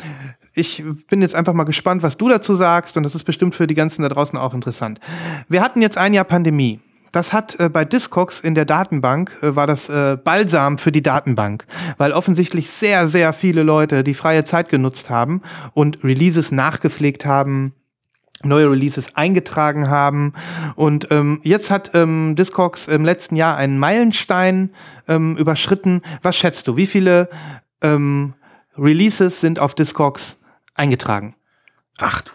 [0.56, 3.66] ich bin jetzt einfach mal gespannt, was du dazu sagst und das ist bestimmt für
[3.66, 5.00] die ganzen da draußen auch interessant.
[5.48, 6.80] Wir hatten jetzt ein Jahr Pandemie.
[7.12, 11.02] Das hat äh, bei Discogs in der Datenbank, äh, war das äh, Balsam für die
[11.02, 11.66] Datenbank,
[11.98, 15.42] weil offensichtlich sehr, sehr viele Leute die freie Zeit genutzt haben
[15.72, 17.72] und Releases nachgepflegt haben,
[18.42, 20.34] neue Releases eingetragen haben.
[20.74, 24.70] Und ähm, jetzt hat ähm, Discogs im letzten Jahr einen Meilenstein
[25.08, 26.02] ähm, überschritten.
[26.22, 26.76] Was schätzt du?
[26.76, 27.28] Wie viele
[27.82, 28.34] ähm,
[28.76, 30.36] Releases sind auf Discogs
[30.76, 31.34] eingetragen?
[31.98, 32.30] Ach du.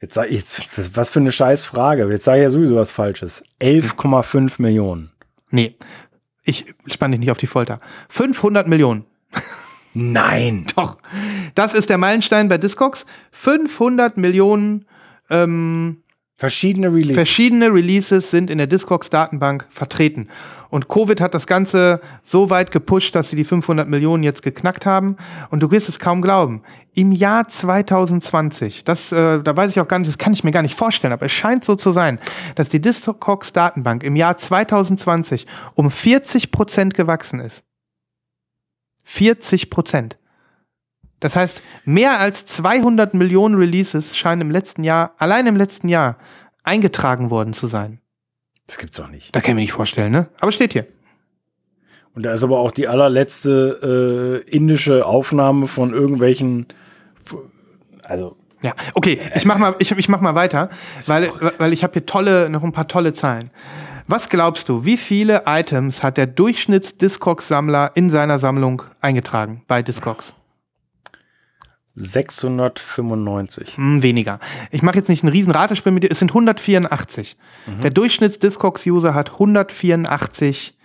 [0.00, 2.08] Jetzt sag ich, jetzt, was für eine scheiß Frage.
[2.08, 3.42] Jetzt sage ich ja sowieso was Falsches.
[3.60, 5.10] 11,5 Millionen.
[5.50, 5.76] Nee,
[6.44, 7.80] ich spann dich nicht auf die Folter.
[8.08, 9.06] 500 Millionen.
[9.94, 10.66] Nein.
[10.76, 10.98] Doch.
[11.54, 13.06] Das ist der Meilenstein bei Discogs.
[13.32, 14.86] 500 Millionen
[15.30, 16.02] ähm,
[16.38, 17.16] Verschiedene Releases.
[17.16, 20.28] Verschiedene Releases sind in der Discogs-Datenbank vertreten.
[20.70, 24.84] Und Covid hat das Ganze so weit gepusht, dass sie die 500 Millionen jetzt geknackt
[24.86, 25.16] haben.
[25.50, 26.62] Und du wirst es kaum glauben.
[26.94, 30.50] Im Jahr 2020, das, äh, da weiß ich auch gar nicht, das kann ich mir
[30.50, 32.18] gar nicht vorstellen, aber es scheint so zu sein,
[32.54, 37.64] dass die Discogs-Datenbank im Jahr 2020 um 40 Prozent gewachsen ist.
[39.04, 40.18] 40 Prozent.
[41.20, 46.16] Das heißt, mehr als 200 Millionen Releases scheinen im letzten Jahr, allein im letzten Jahr,
[46.62, 48.00] eingetragen worden zu sein.
[48.68, 49.34] Das gibt's doch nicht.
[49.34, 50.28] Da kann ich mir nicht vorstellen, ne?
[50.38, 50.86] Aber steht hier.
[52.14, 56.66] Und da ist aber auch die allerletzte äh, indische Aufnahme von irgendwelchen.
[58.02, 60.68] Also, Ja, okay, ich mach mal, ich, ich mach mal weiter,
[61.06, 63.50] weil, weil ich habe hier tolle, noch ein paar tolle Zahlen.
[64.06, 70.34] Was glaubst du, wie viele Items hat der Durchschnitts-Discogs-Sammler in seiner Sammlung eingetragen bei Discogs?
[71.98, 73.76] 695.
[73.76, 74.38] Hm, weniger.
[74.70, 77.36] Ich mache jetzt nicht ein riesen Ratespiel mit dir, es sind 184.
[77.82, 80.76] Der Durchschnitts-Discogs-User hat 184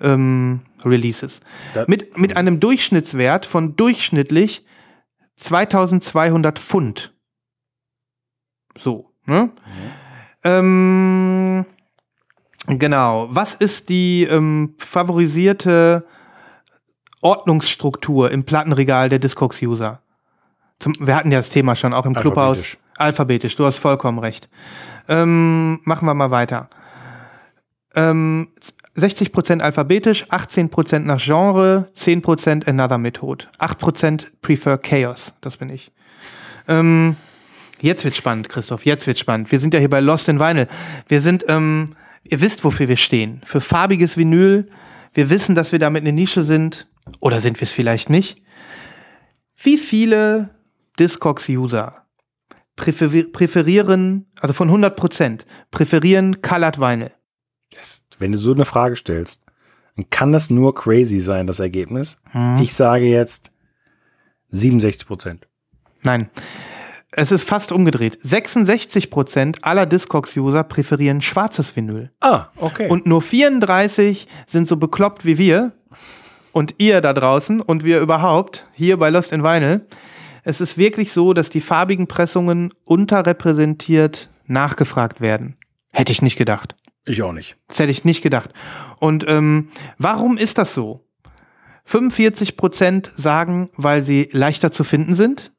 [0.00, 1.40] ähm, Releases.
[1.74, 4.64] Da- Mit, mit einem Durchschnittswert von durchschnittlich
[5.36, 7.14] 2200 Pfund.
[8.78, 9.50] So, ne?
[10.42, 11.64] Ähm,
[12.66, 13.28] genau.
[13.30, 16.06] Was ist die ähm, favorisierte
[17.20, 20.02] Ordnungsstruktur im Plattenregal der Discogs-User?
[20.78, 22.58] Zum- Wir hatten ja das Thema schon auch im Clubhaus.
[22.58, 22.78] Alphabetisch.
[22.96, 24.48] Alphabetisch, du hast vollkommen recht.
[25.08, 26.68] Ähm, machen wir mal weiter.
[27.94, 28.48] Ähm,
[28.96, 35.90] 60% alphabetisch, 18% nach Genre, 10% Another Method, 8% Prefer Chaos, das bin ich.
[36.68, 37.16] Ähm,
[37.80, 39.50] jetzt wird spannend, Christoph, jetzt wird spannend.
[39.50, 40.68] Wir sind ja hier bei Lost in Vinyl.
[41.08, 43.40] Wir sind, ähm, ihr wisst, wofür wir stehen.
[43.44, 44.68] Für farbiges Vinyl.
[45.12, 46.86] Wir wissen, dass wir damit eine Nische sind.
[47.20, 48.40] Oder sind wir es vielleicht nicht?
[49.60, 50.50] Wie viele
[50.98, 52.04] Discogs-User
[52.76, 55.40] präfer präferieren, also von 100%,
[55.70, 57.12] präferieren Colored Vinyl?
[58.18, 59.42] Wenn du so eine Frage stellst,
[59.96, 62.18] dann kann das nur crazy sein, das Ergebnis.
[62.30, 62.58] Hm.
[62.60, 63.50] Ich sage jetzt
[64.50, 65.48] 67 Prozent.
[66.02, 66.30] Nein.
[67.16, 68.18] Es ist fast umgedreht.
[68.24, 72.10] 66% aller Discogs-User präferieren schwarzes Vinyl.
[72.20, 72.88] Ah, okay.
[72.88, 75.72] Und nur 34 sind so bekloppt wie wir
[76.50, 79.86] und ihr da draußen und wir überhaupt hier bei Lost in Vinyl.
[80.44, 85.56] Es ist wirklich so, dass die farbigen Pressungen unterrepräsentiert nachgefragt werden.
[85.92, 86.76] Hätte ich nicht gedacht.
[87.06, 87.56] ich auch nicht.
[87.68, 88.50] Das hätte ich nicht gedacht.
[89.00, 91.00] Und ähm, warum ist das so?
[91.88, 95.52] 45% sagen, weil sie leichter zu finden sind.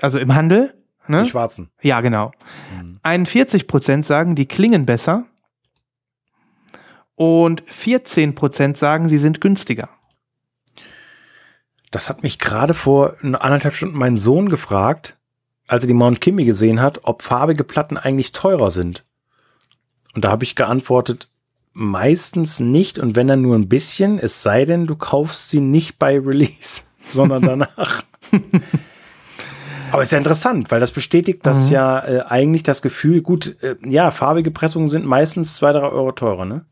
[0.00, 0.74] Also im Handel.
[1.06, 1.22] Ne?
[1.24, 1.70] Die Schwarzen.
[1.80, 2.32] Ja, genau.
[2.78, 3.00] Mhm.
[3.02, 5.24] 41% sagen, die klingen besser.
[7.14, 9.88] Und 14% sagen, sie sind günstiger.
[11.92, 15.18] Das hat mich gerade vor anderthalb Stunden mein Sohn gefragt,
[15.68, 19.04] als er die Mount Kimmy gesehen hat, ob farbige Platten eigentlich teurer sind.
[20.14, 21.28] Und da habe ich geantwortet,
[21.74, 25.98] meistens nicht und wenn dann nur ein bisschen, es sei denn, du kaufst sie nicht
[25.98, 28.02] bei Release, sondern danach.
[29.90, 31.72] Aber ist ja interessant, weil das bestätigt, dass Mhm.
[31.72, 36.12] ja äh, eigentlich das Gefühl, gut, äh, ja, farbige Pressungen sind meistens zwei, drei Euro
[36.12, 36.64] teurer, ne?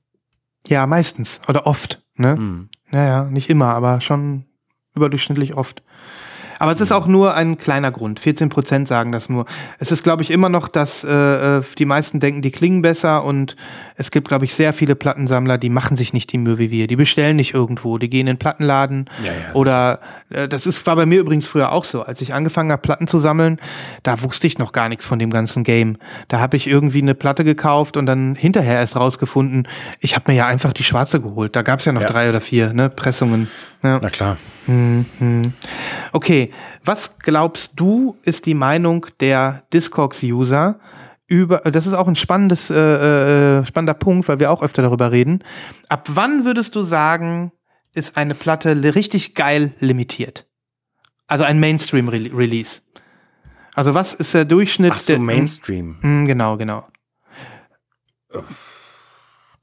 [0.66, 2.02] Ja, meistens oder oft.
[2.14, 2.36] Ne?
[2.36, 2.68] Mhm.
[2.90, 4.44] Naja, nicht immer, aber schon
[4.94, 5.82] überdurchschnittlich oft.
[6.60, 8.20] Aber es ist auch nur ein kleiner Grund.
[8.20, 9.46] 14 Prozent sagen das nur.
[9.78, 13.24] Es ist, glaube ich, immer noch, dass äh, äh, die meisten denken, die klingen besser
[13.24, 13.56] und
[14.00, 16.86] es gibt, glaube ich, sehr viele Plattensammler, die machen sich nicht die Mühe wie wir.
[16.86, 20.86] Die bestellen nicht irgendwo, die gehen in den Plattenladen ja, ja, oder äh, das ist,
[20.86, 22.02] war bei mir übrigens früher auch so.
[22.02, 23.60] Als ich angefangen habe, Platten zu sammeln,
[24.02, 25.98] da wusste ich noch gar nichts von dem ganzen Game.
[26.28, 29.68] Da habe ich irgendwie eine Platte gekauft und dann hinterher erst rausgefunden,
[30.00, 31.54] ich habe mir ja einfach die schwarze geholt.
[31.54, 32.06] Da gab es ja noch ja.
[32.06, 33.48] drei oder vier ne, Pressungen.
[33.82, 33.98] Ja.
[34.00, 34.38] Na klar.
[34.66, 35.52] Mhm.
[36.12, 36.52] Okay,
[36.86, 40.76] was glaubst du, ist die Meinung der Discogs-User
[41.30, 45.12] über, das ist auch ein spannendes, äh, äh, spannender Punkt, weil wir auch öfter darüber
[45.12, 45.44] reden.
[45.88, 47.52] Ab wann würdest du sagen,
[47.94, 50.48] ist eine Platte richtig geil limitiert?
[51.28, 52.80] Also ein Mainstream-Release.
[53.74, 54.92] Also was ist der Durchschnitt?
[54.92, 55.98] Ach so, der, Mainstream.
[56.00, 56.88] Mh, genau, genau.
[58.32, 58.42] Das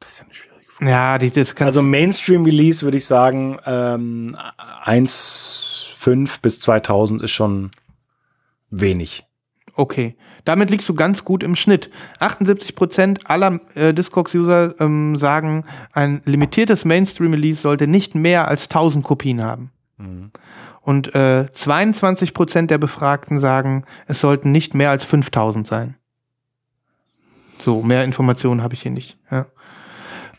[0.10, 4.38] ist ja eine schwierige ja, die, das Also Mainstream-Release würde ich sagen, ähm,
[4.86, 7.72] 1,5 bis 2000 ist schon
[8.70, 9.26] wenig.
[9.74, 10.16] Okay,
[10.48, 11.90] damit liegst du ganz gut im Schnitt.
[12.20, 19.44] 78% aller äh, Discogs-User ähm, sagen, ein limitiertes Mainstream-Release sollte nicht mehr als 1000 Kopien
[19.44, 19.72] haben.
[19.98, 20.32] Mhm.
[20.82, 25.96] Und äh, 22% der Befragten sagen, es sollten nicht mehr als 5000 sein.
[27.60, 29.18] So, mehr Informationen habe ich hier nicht.
[29.30, 29.48] Ja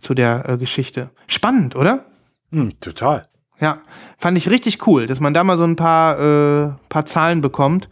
[0.00, 1.10] zu der äh, Geschichte.
[1.26, 2.04] Spannend, oder?
[2.50, 3.28] Hm, total.
[3.60, 3.78] Ja,
[4.16, 7.88] fand ich richtig cool, dass man da mal so ein paar, äh, paar Zahlen bekommt.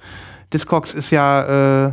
[0.52, 1.92] Discogs ist ja, äh,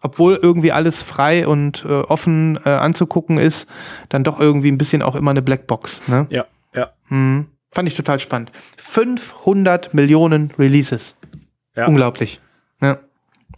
[0.00, 3.68] obwohl irgendwie alles frei und äh, offen äh, anzugucken ist,
[4.08, 6.08] dann doch irgendwie ein bisschen auch immer eine Blackbox.
[6.08, 6.26] Ne?
[6.30, 6.92] Ja, ja.
[7.08, 8.52] Hm, fand ich total spannend.
[8.78, 11.16] 500 Millionen Releases.
[11.76, 11.86] Ja.
[11.86, 12.40] Unglaublich.
[12.80, 12.98] Ja.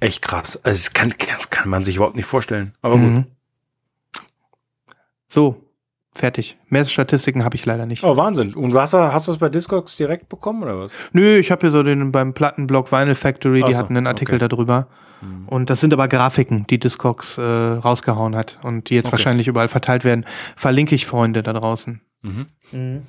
[0.01, 0.61] Echt krass.
[0.65, 1.15] Also das kann,
[1.51, 2.75] kann man sich überhaupt nicht vorstellen.
[2.83, 3.15] Aber mhm.
[3.15, 3.25] gut.
[5.29, 5.65] So,
[6.15, 6.57] fertig.
[6.69, 8.05] Mehr Statistiken habe ich leider nicht.
[8.05, 8.55] Oh, Wahnsinn.
[8.55, 10.93] Und hast du, hast du es bei Discogs direkt bekommen oder was?
[11.13, 14.37] Nö, ich habe hier so den beim Plattenblog Vinyl Factory, die so, hatten einen Artikel
[14.37, 14.49] okay.
[14.49, 14.89] darüber.
[15.21, 15.49] Hm.
[15.49, 19.13] Und das sind aber Grafiken, die Discogs äh, rausgehauen hat und die jetzt okay.
[19.13, 20.25] wahrscheinlich überall verteilt werden.
[20.57, 22.01] Verlinke ich Freunde da draußen.
[22.23, 22.47] Mhm.
[22.73, 23.03] Mhm.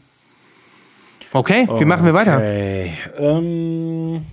[1.34, 2.42] Okay, wie machen wir weiter?
[3.18, 4.24] Ähm,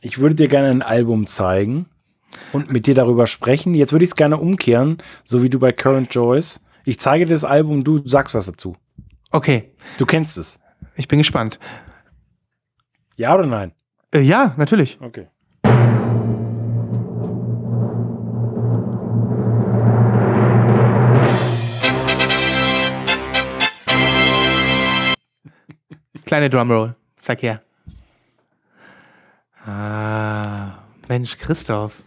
[0.00, 1.84] ich würde dir gerne ein Album zeigen
[2.52, 3.74] und mit dir darüber sprechen.
[3.74, 6.60] Jetzt würde ich es gerne umkehren, so wie du bei Current Joys.
[6.84, 8.76] Ich zeige dir das Album, du sagst was dazu.
[9.30, 9.72] Okay.
[9.98, 10.58] Du kennst es.
[10.96, 11.58] Ich bin gespannt.
[13.16, 13.72] Ja oder nein?
[14.12, 14.98] Äh, ja, natürlich.
[15.00, 15.28] Okay.
[26.24, 26.94] Kleine Drumroll.
[27.20, 27.60] Sag her.
[29.66, 30.78] Ah,
[31.08, 32.02] Mensch, Christoph.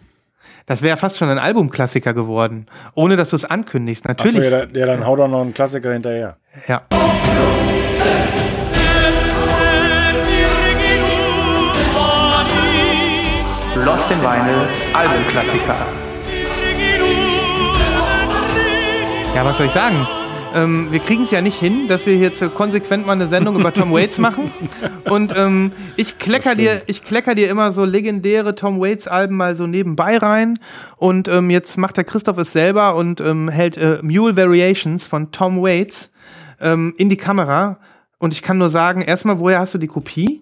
[0.66, 4.08] Das wäre fast schon ein Albumklassiker geworden, ohne dass du es ankündigst.
[4.08, 4.54] Natürlich.
[4.54, 6.38] Achso, ja, ja, dann hau doch noch einen Klassiker hinterher.
[6.68, 6.82] Ja.
[13.76, 15.76] Lost in Vinyl Albumklassiker.
[19.36, 20.08] Ja, was soll ich sagen?
[20.54, 23.74] Ähm, wir kriegen es ja nicht hin, dass wir jetzt konsequent mal eine Sendung über
[23.74, 24.52] Tom Waits machen.
[25.06, 29.58] Und ähm, ich klecker dir, ich klecker dir immer so legendäre Tom Waits Alben mal
[29.58, 30.60] so nebenbei rein.
[30.98, 35.32] Und ähm, jetzt macht der Christoph es selber und ähm, hält äh, Mule Variations von
[35.32, 36.12] Tom Waits
[36.60, 37.80] ähm, in die Kamera.
[38.20, 40.42] Und ich kann nur sagen, erstmal, woher hast du die Kopie?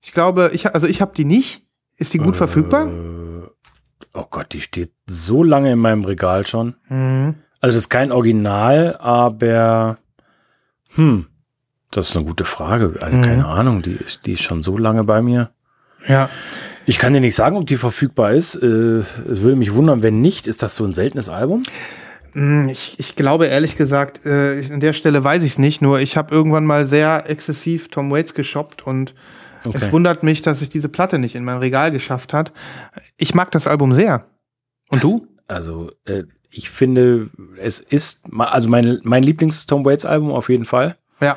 [0.00, 1.62] Ich glaube, ich, also ich habe die nicht.
[1.96, 2.88] Ist die gut äh, verfügbar?
[4.14, 6.76] Oh Gott, die steht so lange in meinem Regal schon.
[6.88, 7.34] Mhm.
[7.60, 9.98] Also das ist kein Original, aber
[10.94, 11.26] hm,
[11.90, 12.96] das ist eine gute Frage.
[13.00, 13.22] Also mhm.
[13.22, 15.50] keine Ahnung, die ist, die ist schon so lange bei mir.
[16.06, 16.30] Ja.
[16.86, 18.54] Ich kann dir nicht sagen, ob die verfügbar ist.
[18.54, 20.46] Äh, es würde mich wundern, wenn nicht.
[20.46, 21.64] Ist das so ein seltenes Album?
[22.32, 25.82] Hm, ich, ich glaube ehrlich gesagt, äh, an der Stelle weiß ich es nicht.
[25.82, 29.14] Nur ich habe irgendwann mal sehr exzessiv Tom Waits geshoppt und
[29.64, 29.78] okay.
[29.80, 32.52] es wundert mich, dass sich diese Platte nicht in mein Regal geschafft hat.
[33.16, 34.26] Ich mag das Album sehr.
[34.88, 35.26] Und das, du?
[35.46, 40.96] Also äh, ich finde, es ist, also mein, mein Lieblings-Tom Waits Album auf jeden Fall.
[41.20, 41.36] Ja.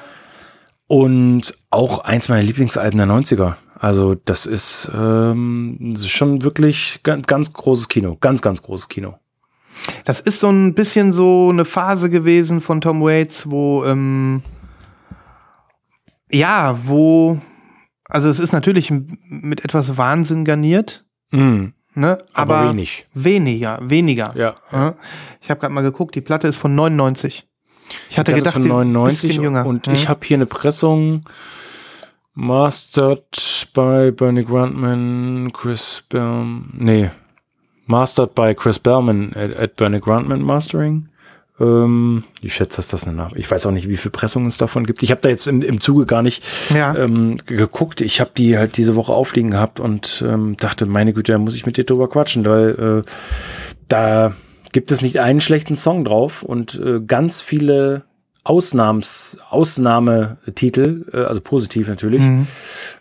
[0.88, 3.56] Und auch eins meiner Lieblingsalben der 90er.
[3.80, 8.18] Also das ist, ähm, das ist schon wirklich ganz, ganz großes Kino.
[8.20, 9.18] Ganz, ganz großes Kino.
[10.06, 14.44] Das ist so ein bisschen so eine Phase gewesen von Tom Waits, wo, ähm,
[16.30, 17.40] ja, wo,
[18.06, 18.92] also es ist natürlich
[19.28, 21.06] mit etwas Wahnsinn garniert.
[21.32, 21.70] Mm.
[21.94, 22.18] Ne?
[22.34, 23.06] Aber, aber wenig.
[23.14, 24.34] Weniger, weniger.
[24.36, 24.56] Ja.
[24.72, 24.96] ja.
[25.42, 27.46] Ich habe gerade mal geguckt, die Platte ist von 99.
[28.10, 29.66] Ich hatte gedacht, von 99 jünger.
[29.66, 29.94] und mhm.
[29.94, 31.26] ich habe hier eine Pressung
[32.34, 37.10] mastered by Bernie Grantman, Chris Bellman, nee,
[37.86, 41.10] mastered by Chris Bellman at, at Bernie Grantman Mastering.
[41.62, 44.86] Ähm, ich schätze, dass das eine Ich weiß auch nicht, wie viel Pressungen es davon
[44.86, 45.04] gibt.
[45.04, 46.44] Ich habe da jetzt im, im Zuge gar nicht
[46.74, 46.96] Ja.
[46.96, 48.02] ähm, geguckt.
[48.02, 51.56] Ich habe die halt diese Woche aufliegen gehabt und ähm, dachte, meine Güte, da muss
[51.56, 53.10] ich mit dir drüber quatschen, weil äh,
[53.88, 54.34] da
[54.72, 58.04] gibt es nicht einen schlechten Song drauf und äh, ganz viele
[58.44, 62.24] Ausnahms Ausnahmetitel, äh, also positiv natürlich.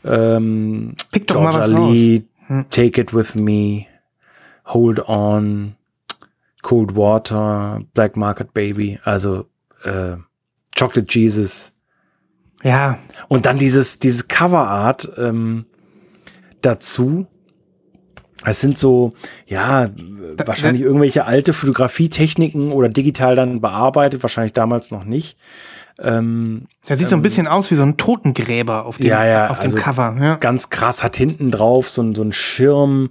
[0.04, 1.92] Ähm, Pick doch mal Georgia was raus.
[1.94, 2.22] Lee,
[2.70, 3.86] Take It With Me,
[4.66, 5.76] Hold On,
[6.62, 9.46] Cold Water, Black Market Baby, also
[9.84, 10.16] äh,
[10.78, 11.80] Chocolate Jesus.
[12.62, 12.98] Ja,
[13.28, 15.66] Und dann dieses, dieses Coverart ähm,
[16.62, 17.26] dazu.
[18.44, 19.12] Es sind so,
[19.46, 19.90] ja,
[20.46, 25.36] wahrscheinlich irgendwelche alte Fotografietechniken oder digital dann bearbeitet, wahrscheinlich damals noch nicht.
[26.02, 29.50] Ähm, der sieht so ein bisschen aus wie so ein Totengräber auf dem, Ja, ja,
[29.50, 30.16] auf dem also Cover.
[30.18, 30.36] Ja.
[30.36, 33.10] ganz krass, hat hinten drauf so, so einen Schirm,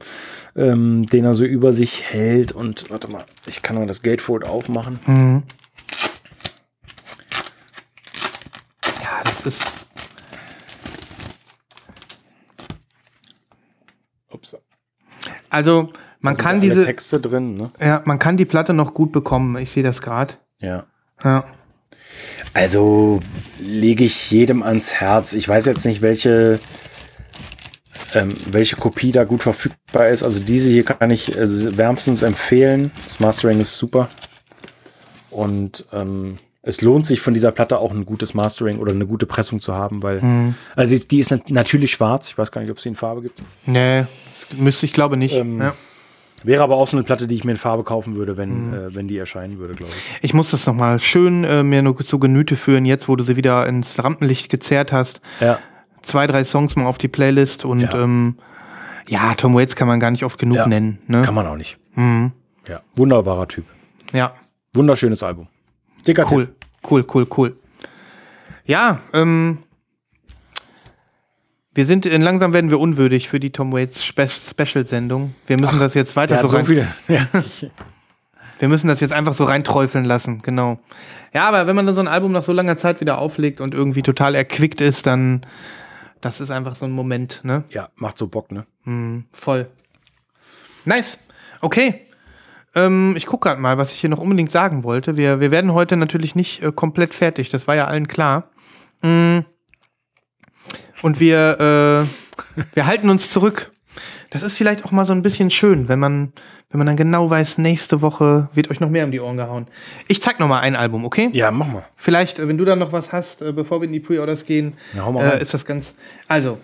[0.56, 2.52] ähm, den er so über sich hält.
[2.52, 5.00] Und warte mal, ich kann mal das Gatefold aufmachen.
[5.06, 5.44] Mhm.
[9.04, 9.72] ja, das ist.
[14.32, 14.58] Ups.
[15.52, 16.86] Also, man kann diese.
[16.86, 17.72] Texte drin, ne?
[17.80, 19.58] Ja, man kann die Platte noch gut bekommen.
[19.58, 20.34] Ich sehe das gerade.
[20.60, 20.86] Ja.
[21.24, 21.46] Ja.
[22.54, 23.20] Also
[23.60, 25.34] lege ich jedem ans Herz.
[25.34, 26.60] Ich weiß jetzt nicht, welche,
[28.14, 30.24] ähm, welche Kopie da gut verfügbar ist.
[30.24, 32.92] Also diese hier kann ich äh, wärmstens empfehlen.
[33.06, 34.10] Das Mastering ist super.
[35.30, 39.26] Und ähm, es lohnt sich von dieser Platte auch ein gutes Mastering oder eine gute
[39.26, 42.30] Pressung zu haben, weil also die, die ist nat natürlich schwarz.
[42.30, 43.42] Ich weiß gar nicht, ob es die in Farbe gibt.
[43.66, 44.06] Nee,
[44.58, 45.36] müsste ich glaube nicht.
[45.36, 45.74] Ähm, ja.
[46.44, 48.96] Wäre aber auch so eine Platte, die ich mir in Farbe kaufen würde, wenn, äh,
[48.96, 50.24] wenn die erscheinen würde, glaube ich.
[50.24, 53.36] Ich muss das nochmal schön äh, mir nur zu Genüte führen, jetzt wo du sie
[53.36, 55.22] wieder ins Rampenlicht gezerrt hast.
[55.42, 55.60] Ja.
[56.02, 57.94] Zwei, drei Songs mal auf die Playlist und Ja.
[57.94, 58.38] ähm,
[59.10, 60.68] ja, Tom Waits kann man gar nicht oft genug Ja.
[60.68, 61.00] nennen.
[61.08, 61.24] Ne?
[61.24, 61.78] Kann man auch nicht.
[62.68, 62.82] Ja.
[62.96, 63.66] Wunderbarer Typ.
[64.14, 64.34] Ja,
[64.74, 65.48] Wunderschönes Album.
[66.08, 66.32] Dicker Tipp.
[66.32, 66.50] cool,
[66.90, 67.56] cool, cool, cool.
[68.66, 69.58] Ja, ähm,
[71.80, 75.34] wir sind, äh, langsam werden wir unwürdig für die Tom Waits Spe Special-Sendung.
[75.48, 76.90] Wir müssen das jetzt weiter so so rein, viele.
[77.08, 77.26] Ja.
[78.60, 80.80] wir müssen das jetzt einfach so reinträufeln lassen, genau.
[81.34, 83.74] Ja, aber wenn man dann so ein Album nach so langer Zeit wieder auflegt und
[83.74, 85.46] irgendwie total erquickt ist, dann,
[86.20, 87.64] das ist einfach so ein Moment, ne?
[87.70, 88.66] ja, macht so Bock, ne?
[89.32, 89.70] Voll.
[90.84, 91.20] Nice.
[91.62, 92.08] Okay.
[92.76, 95.16] Ähm, ich gucke gerade mal, was ich hier noch unbedingt sagen wollte.
[95.16, 98.50] Wir, wir werden heute natürlich nicht äh, komplett fertig, das war ja allen klar.
[99.02, 99.46] Mm.
[101.02, 103.72] Und wir, äh, wir halten uns zurück.
[104.30, 106.34] Das ist vielleicht auch mal so ein bisschen schön, wenn man,
[106.70, 109.68] wenn man dann genau weiß, nächste Woche wird euch noch mehr um die Ohren gehauen.
[110.08, 111.30] Ich zeig noch mal ein Album, okay?
[111.34, 111.86] Ja, mach mal.
[111.96, 114.76] Vielleicht, äh, wenn du dann noch was hast, äh, bevor wir in die Pre-Orders gehen,
[114.94, 115.40] Ja, hau mal rein.
[115.40, 115.96] äh, ist das ganz.
[116.28, 116.60] Also,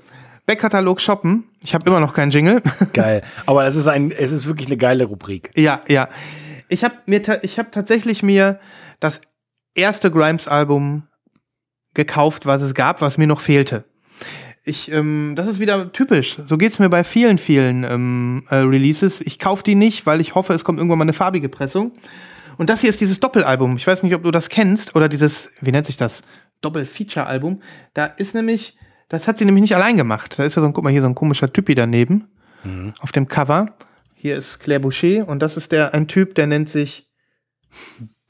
[0.46, 1.46] Backkatalog shoppen.
[1.62, 2.62] Ich habe immer noch keinen Jingle.
[2.94, 3.24] Geil.
[3.48, 5.50] Aber es ist ein, es ist wirklich eine geile Rubrik.
[5.56, 6.08] ja, ja.
[6.68, 8.60] Ich habe mir, ich habe tatsächlich mir
[9.00, 9.22] das
[9.76, 11.04] erste Grimes-Album
[11.94, 13.86] gekauft, was es gab, was mir noch fehlte.
[14.66, 16.38] Ich, ähm, das ist wieder typisch.
[16.48, 19.22] So geht's mir bei vielen, vielen ähm, äh, Releases.
[19.22, 21.92] Ich kaufe die nicht, weil ich hoffe, es kommt irgendwann mal eine farbige Pressung.
[22.58, 23.78] Und das hier ist dieses Doppelalbum.
[23.78, 26.24] Ich weiß nicht, ob du das kennst oder dieses, wie nennt sich das?
[26.62, 27.62] Doppel-Feature-Album.
[27.94, 28.76] Da ist nämlich,
[29.08, 30.40] das hat sie nämlich nicht allein gemacht.
[30.40, 32.28] Da ist ja so ein, guck mal hier, so ein komischer Typi daneben.
[33.02, 33.76] Auf dem Cover.
[34.16, 37.08] Hier ist Claire Boucher und das ist der, ein Typ, der nennt sich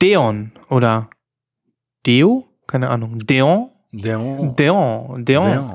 [0.01, 1.09] Deon oder
[2.05, 2.45] Deo?
[2.67, 3.25] Keine Ahnung.
[3.25, 3.69] Deon?
[3.93, 5.23] Der, Deon.
[5.23, 5.73] Deon.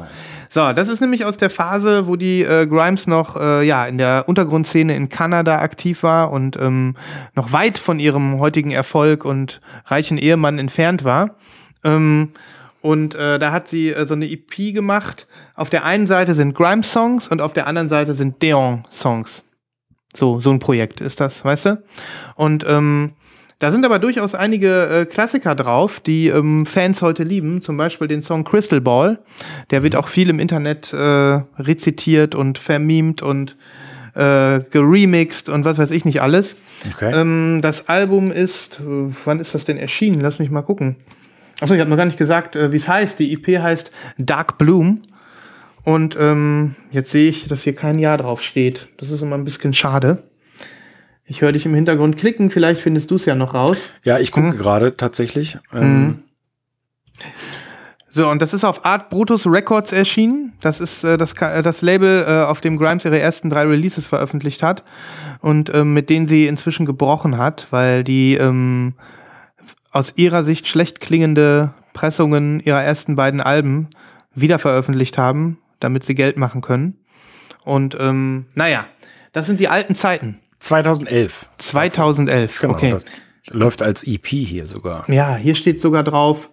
[0.53, 3.99] So, das ist nämlich aus der Phase, wo die äh, Grimes noch äh, ja in
[3.99, 6.97] der Untergrundszene in Kanada aktiv war und ähm,
[7.37, 11.37] noch weit von ihrem heutigen Erfolg und reichen Ehemann entfernt war.
[11.85, 12.31] Ähm,
[12.83, 15.29] und äh, da hat sie äh, so eine EP gemacht.
[15.55, 19.45] Auf der einen Seite sind Grimes-Songs und auf der anderen Seite sind Deon-Songs.
[20.17, 21.83] So, so ein Projekt ist das, weißt du?
[22.35, 23.13] Und ähm,
[23.61, 27.61] da sind aber durchaus einige äh, Klassiker drauf, die ähm, Fans heute lieben.
[27.61, 29.19] Zum Beispiel den Song Crystal Ball.
[29.71, 30.97] Der wird auch viel im Internet äh,
[31.59, 33.57] rezitiert und vermimt und
[34.15, 36.57] äh, geremixed und was weiß ich nicht alles.
[36.95, 37.13] Okay.
[37.15, 40.21] Ähm, das Album ist, äh, wann ist das denn erschienen?
[40.21, 40.97] Lass mich mal gucken.
[41.61, 43.19] Achso, ich habe noch gar nicht gesagt, äh, wie es heißt.
[43.19, 45.03] Die EP heißt Dark Bloom.
[45.85, 48.89] Und ähm, jetzt sehe ich, dass hier kein Jahr drauf steht.
[48.97, 50.23] Das ist immer ein bisschen schade.
[51.31, 53.79] Ich höre dich im Hintergrund klicken, vielleicht findest du es ja noch raus.
[54.03, 55.59] ja, ich gucke gerade tatsächlich.
[55.73, 56.25] Ähm,
[58.13, 60.55] So, und das ist auf Art Brutus Records erschienen.
[60.61, 64.07] Das ist äh, das, äh, das Label, äh, auf dem Grimes ihre ersten drei Releases
[64.07, 64.83] veröffentlicht hat
[65.41, 68.95] und ähm, mit denen sie inzwischen gebrochen hat, weil die ähm,
[69.93, 73.87] aus ihrer Sicht schlecht klingende Pressungen ihrer ersten beiden Alben
[74.35, 76.99] wieder veröffentlicht haben, damit sie Geld machen können.
[77.65, 78.87] Und ähm, naja,
[79.33, 80.41] das sind die alten Zeiten.
[80.61, 81.47] 2011.
[81.59, 82.97] 2011, Genau, okay.
[83.49, 85.11] Läuft als EP hier sogar.
[85.11, 86.51] Ja, hier steht sogar drauf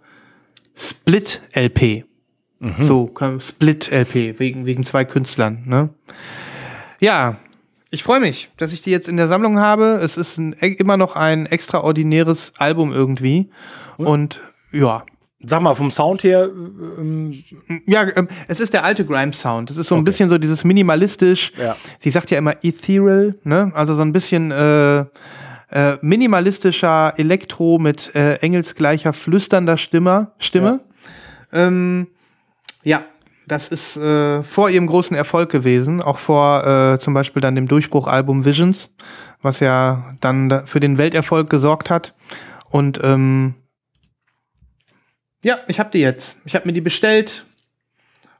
[0.76, 2.06] Split LP.
[2.82, 5.62] So, Split LP, wegen, wegen zwei Künstlern.
[5.68, 5.90] Ne?
[7.00, 7.36] Ja,
[7.92, 10.00] ich freue mich, dass ich die jetzt in der Sammlung habe.
[10.04, 13.52] Es ist ein, e- immer noch ein extraordinäres Album irgendwie.
[13.98, 14.40] Und
[14.72, 15.06] ja,
[15.46, 16.50] Sag mal, vom Sound her,
[16.98, 17.44] ähm,
[17.86, 19.70] ja, ähm, es ist der alte Grime-Sound.
[19.70, 21.52] Es ist so ein bisschen so dieses minimalistisch.
[21.58, 21.76] Ja.
[22.00, 23.72] Sie sagt ja immer ethereal, ne?
[23.76, 25.06] Also so ein bisschen äh,
[25.70, 30.32] äh, minimalistischer Elektro mit äh, engelsgleicher flüsternder Stimme.
[30.40, 30.80] Stimme.
[31.54, 32.08] Ähm,
[32.84, 33.04] ja,
[33.48, 37.68] das ist äh, vor ihrem großen Erfolg gewesen, auch vor äh, zum Beispiel dann dem
[37.68, 38.92] Durchbruchalbum Visions,
[39.42, 42.14] was ja dann da für den Welterfolg gesorgt hat.
[42.70, 43.56] Und ähm,
[45.48, 46.38] ja, ich habe die jetzt.
[46.44, 47.46] Ich habe mir die bestellt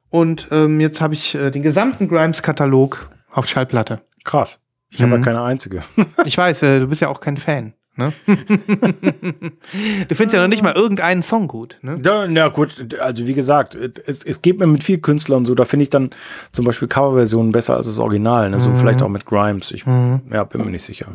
[0.10, 4.02] und ähm, jetzt habe ich äh, den gesamten Grimes-Katalog auf Schallplatte.
[4.26, 4.60] krass.
[4.90, 5.84] Ich habe ja keine einzige.
[6.26, 7.74] Ich weiß, äh, du bist ja auch kein Fan.
[7.96, 8.12] Ne?
[8.26, 11.78] du findest ja noch nicht mal irgendeinen Song gut.
[11.82, 11.98] Ne?
[12.04, 15.64] Ja, na gut, also wie gesagt, es, es geht mir mit viel Künstlern so, da
[15.64, 16.10] finde ich dann
[16.52, 18.50] zum Beispiel Coverversionen besser als das Original.
[18.50, 18.60] Ne?
[18.60, 19.72] So vielleicht auch mit Grimes.
[19.72, 21.08] Ich ja, bin mir nicht sicher.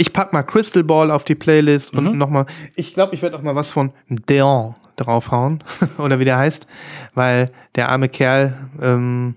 [0.00, 2.46] Ich pack mal Crystal Ball auf die Playlist und noch mal.
[2.74, 5.62] Ich glaube, ich werde auch mal was von Deon draufhauen
[5.98, 6.66] oder wie der heißt,
[7.14, 9.34] weil der arme Kerl ähm,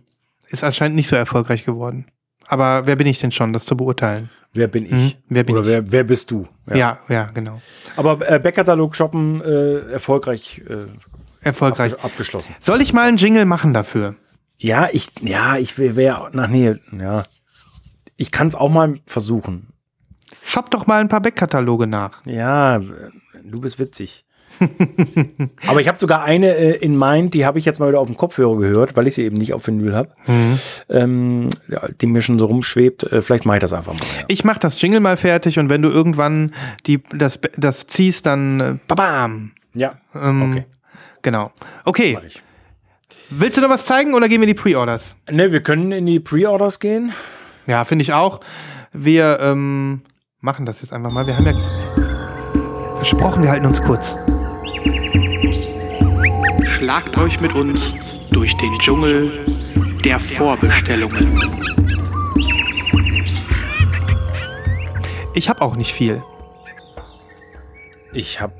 [0.47, 2.05] ist anscheinend nicht so erfolgreich geworden.
[2.47, 4.29] Aber wer bin ich denn schon, das zu beurteilen?
[4.53, 4.91] Wer bin ich?
[4.91, 5.11] Mhm.
[5.27, 5.67] Wer bin Oder ich?
[5.69, 6.47] Wer, wer bist du?
[6.73, 7.61] Ja, ja, genau.
[7.97, 10.85] Aber äh, Backkatalog shoppen äh, erfolgreich äh,
[11.45, 11.93] Erfolgreich.
[11.95, 12.55] abge- abgeschlossen.
[12.61, 14.15] Soll ich mal einen Jingle machen dafür?
[14.57, 17.23] Ja, ich, ja, ich wäre, nach nee, ja.
[18.15, 19.72] Ich kann es auch mal versuchen.
[20.45, 22.25] Shop doch mal ein paar Backkataloge nach.
[22.25, 24.25] Ja, du bist witzig.
[25.67, 28.07] Aber ich habe sogar eine äh, in Mind, die habe ich jetzt mal wieder auf
[28.07, 30.09] dem Kopfhörer gehört, weil ich sie eben nicht auf Vinyl habe,
[30.89, 33.03] ähm, ja, die mir schon so rumschwebt.
[33.03, 34.01] Äh, vielleicht mache ich das einfach mal.
[34.19, 34.25] Ja.
[34.27, 36.53] Ich mach das Jingle mal fertig und wenn du irgendwann
[36.85, 39.51] die, das, das ziehst, dann äh, babam.
[39.73, 39.93] ja.
[40.15, 40.65] Ähm, okay.
[41.23, 41.51] Genau.
[41.85, 42.17] Okay.
[43.29, 45.15] Willst du noch was zeigen oder gehen wir in die Pre-Orders?
[45.31, 47.13] Ne, wir können in die Pre-Orders gehen.
[47.65, 48.41] Ja, finde ich auch.
[48.91, 50.01] Wir ähm,
[50.43, 51.25] machen das jetzt einfach mal.
[51.25, 54.17] Wir haben ja versprochen, wir halten uns kurz.
[56.67, 57.95] Schlagt euch mit uns
[58.29, 59.31] durch den Dschungel
[60.03, 61.39] der Vorbestellungen.
[65.33, 66.21] Ich habe auch nicht viel.
[68.11, 68.53] Ich habe,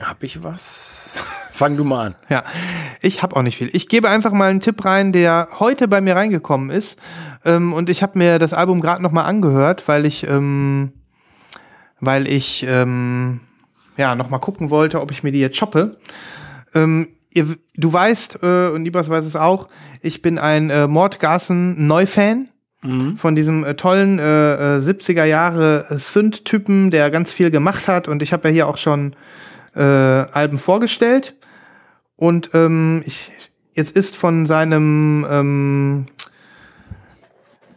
[0.00, 1.03] hab ich was?
[1.52, 2.14] Fang du mal an.
[2.28, 2.44] Ja,
[3.00, 3.70] ich habe auch nicht viel.
[3.72, 6.98] Ich gebe einfach mal einen Tipp rein, der heute bei mir reingekommen ist.
[7.44, 10.92] Ähm, und ich habe mir das Album gerade noch mal angehört, weil ich, ähm,
[12.00, 13.40] weil ich ähm,
[13.96, 15.96] ja noch mal gucken wollte, ob ich mir die jetzt shoppe.
[16.74, 19.68] Ähm, ihr, du weißt äh, und Libas weiß es auch.
[20.00, 22.48] Ich bin ein äh, Mordgassen Neufan
[23.16, 28.08] von diesem äh, tollen äh, äh, 70er Jahre Synth-Typen, der ganz viel gemacht hat.
[28.08, 29.16] Und ich habe ja hier auch schon
[29.74, 31.34] äh, Alben vorgestellt.
[32.16, 33.30] Und ähm, ich,
[33.72, 36.06] jetzt ist von seinem, ähm,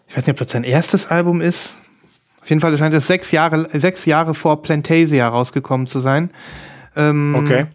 [0.08, 1.76] ich weiß nicht, ob das sein erstes Album ist.
[2.42, 6.32] Auf jeden Fall scheint es sechs Jahre, sechs Jahre vor Plantasia rausgekommen zu sein.
[6.96, 7.66] Ähm, Okay.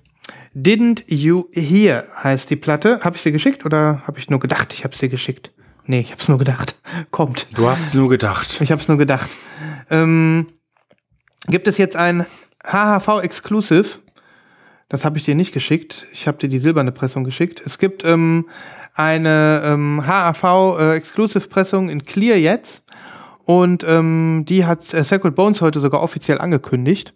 [0.55, 3.01] Didn't You Hear heißt die Platte.
[3.03, 5.51] Habe ich sie geschickt oder habe ich nur gedacht, ich habe sie geschickt?
[5.87, 6.75] Nee, ich habe es nur gedacht.
[7.11, 7.47] Kommt.
[7.55, 8.61] Du hast es nur gedacht.
[8.61, 9.31] Ich habe es nur gedacht.
[9.91, 10.47] Ähm,
[11.49, 12.27] gibt es jetzt ein
[12.64, 13.99] HHV Exclusive?
[14.93, 16.07] Das habe ich dir nicht geschickt.
[16.12, 17.62] Ich habe dir die silberne Pressung geschickt.
[17.64, 18.47] Es gibt ähm,
[18.95, 22.84] eine ähm, HAV äh, Exclusive Pressung in Clear jetzt
[23.45, 27.14] und ähm, die hat äh, Sacred Bones heute sogar offiziell angekündigt,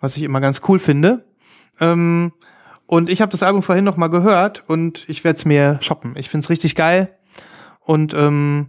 [0.00, 1.24] was ich immer ganz cool finde.
[1.80, 2.32] Ähm,
[2.84, 6.16] und ich habe das Album vorhin noch mal gehört und ich werde es mir shoppen.
[6.16, 7.16] Ich finde es richtig geil
[7.80, 8.68] und ähm,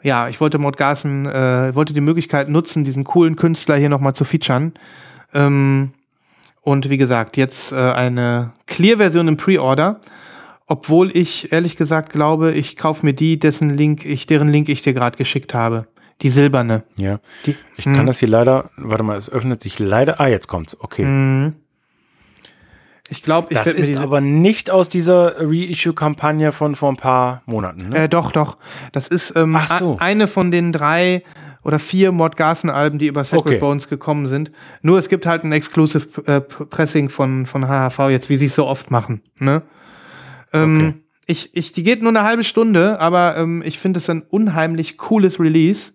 [0.00, 4.24] ja, ich wollte Mordgassen, äh, wollte die Möglichkeit nutzen, diesen coolen Künstler hier nochmal zu
[4.24, 4.74] featuren.
[5.32, 5.92] Ähm,
[6.64, 10.00] und wie gesagt, jetzt äh, eine Clear-Version im Pre-Order.
[10.66, 14.80] Obwohl ich ehrlich gesagt glaube, ich kaufe mir die, dessen Link ich, deren Link ich
[14.80, 15.86] dir gerade geschickt habe.
[16.22, 16.84] Die silberne.
[16.96, 17.20] Ja.
[17.44, 20.20] Die, Ich kann das hier leider, warte mal, es öffnet sich leider.
[20.20, 20.80] Ah, jetzt kommt's.
[20.80, 21.52] Okay.
[23.08, 27.90] Ich glaube, ich Das ist aber nicht aus dieser Reissue-Kampagne von vor ein paar Monaten,
[27.90, 28.04] ne?
[28.04, 28.56] Äh, doch, doch.
[28.92, 29.98] Das ist ähm, so.
[30.00, 31.22] eine von den drei
[31.62, 33.58] oder vier Mordgassen-Alben, die über Sacred Okay.
[33.58, 34.52] Bones gekommen sind.
[34.82, 38.54] Nur es gibt halt ein Exclusive äh, Pressing von, von HHV jetzt, wie sie es
[38.54, 39.22] so oft machen.
[39.38, 39.62] Ne?
[40.52, 44.22] Ähm, ich, ich, die geht nur eine halbe Stunde, aber ähm, ich finde es ein
[44.22, 45.92] unheimlich cooles Release.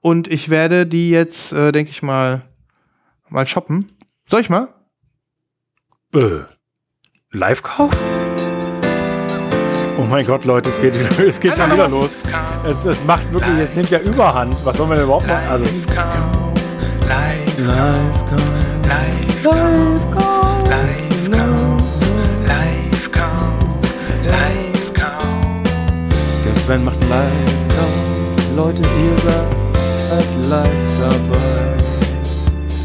[0.00, 2.42] Und ich werde die jetzt, äh, denke ich mal,
[3.28, 3.92] mal shoppen.
[4.28, 4.68] Soll ich mal?
[6.12, 6.40] Äh,
[7.30, 7.92] Live-Kauf?
[9.96, 12.16] Oh mein Gott, Leute, es geht, es geht mal wieder los.
[12.66, 14.56] Es, es macht wirklich, es nimmt ja Überhand.
[14.64, 15.48] Was sollen wir denn überhaupt machen?
[15.48, 15.64] Also.
[26.44, 31.78] Der Sven macht live Leute, ihr seid live dabei.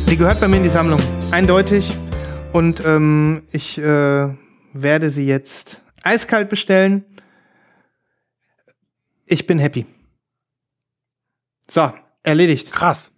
[0.05, 0.99] Sie gehört bei mir in die Sammlung,
[1.31, 1.91] eindeutig.
[2.55, 4.29] Und ähm, ich äh,
[4.71, 7.03] werde sie jetzt eiskalt bestellen.
[9.25, 9.85] Ich bin happy.
[11.69, 11.91] So,
[12.23, 12.71] erledigt.
[12.71, 13.13] Krass.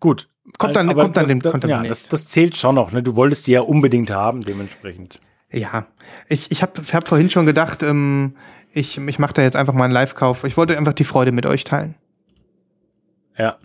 [0.00, 0.28] Gut.
[0.58, 2.74] Kommt dann, Aber kommt dann, das, dem, das, kommt dann ja, das, das zählt schon
[2.74, 2.90] noch.
[2.90, 3.00] Ne?
[3.00, 5.20] Du wolltest die ja unbedingt haben, dementsprechend.
[5.52, 5.86] Ja,
[6.28, 8.34] ich, ich habe hab vorhin schon gedacht, ähm,
[8.72, 10.42] ich, ich mache da jetzt einfach mal einen Live-Kauf.
[10.42, 11.94] Ich wollte einfach die Freude mit euch teilen.
[13.38, 13.56] Ja.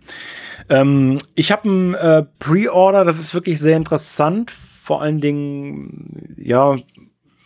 [0.69, 4.51] Ähm, ich habe ein äh, Pre-Order, das ist wirklich sehr interessant.
[4.83, 6.77] Vor allen Dingen, ja,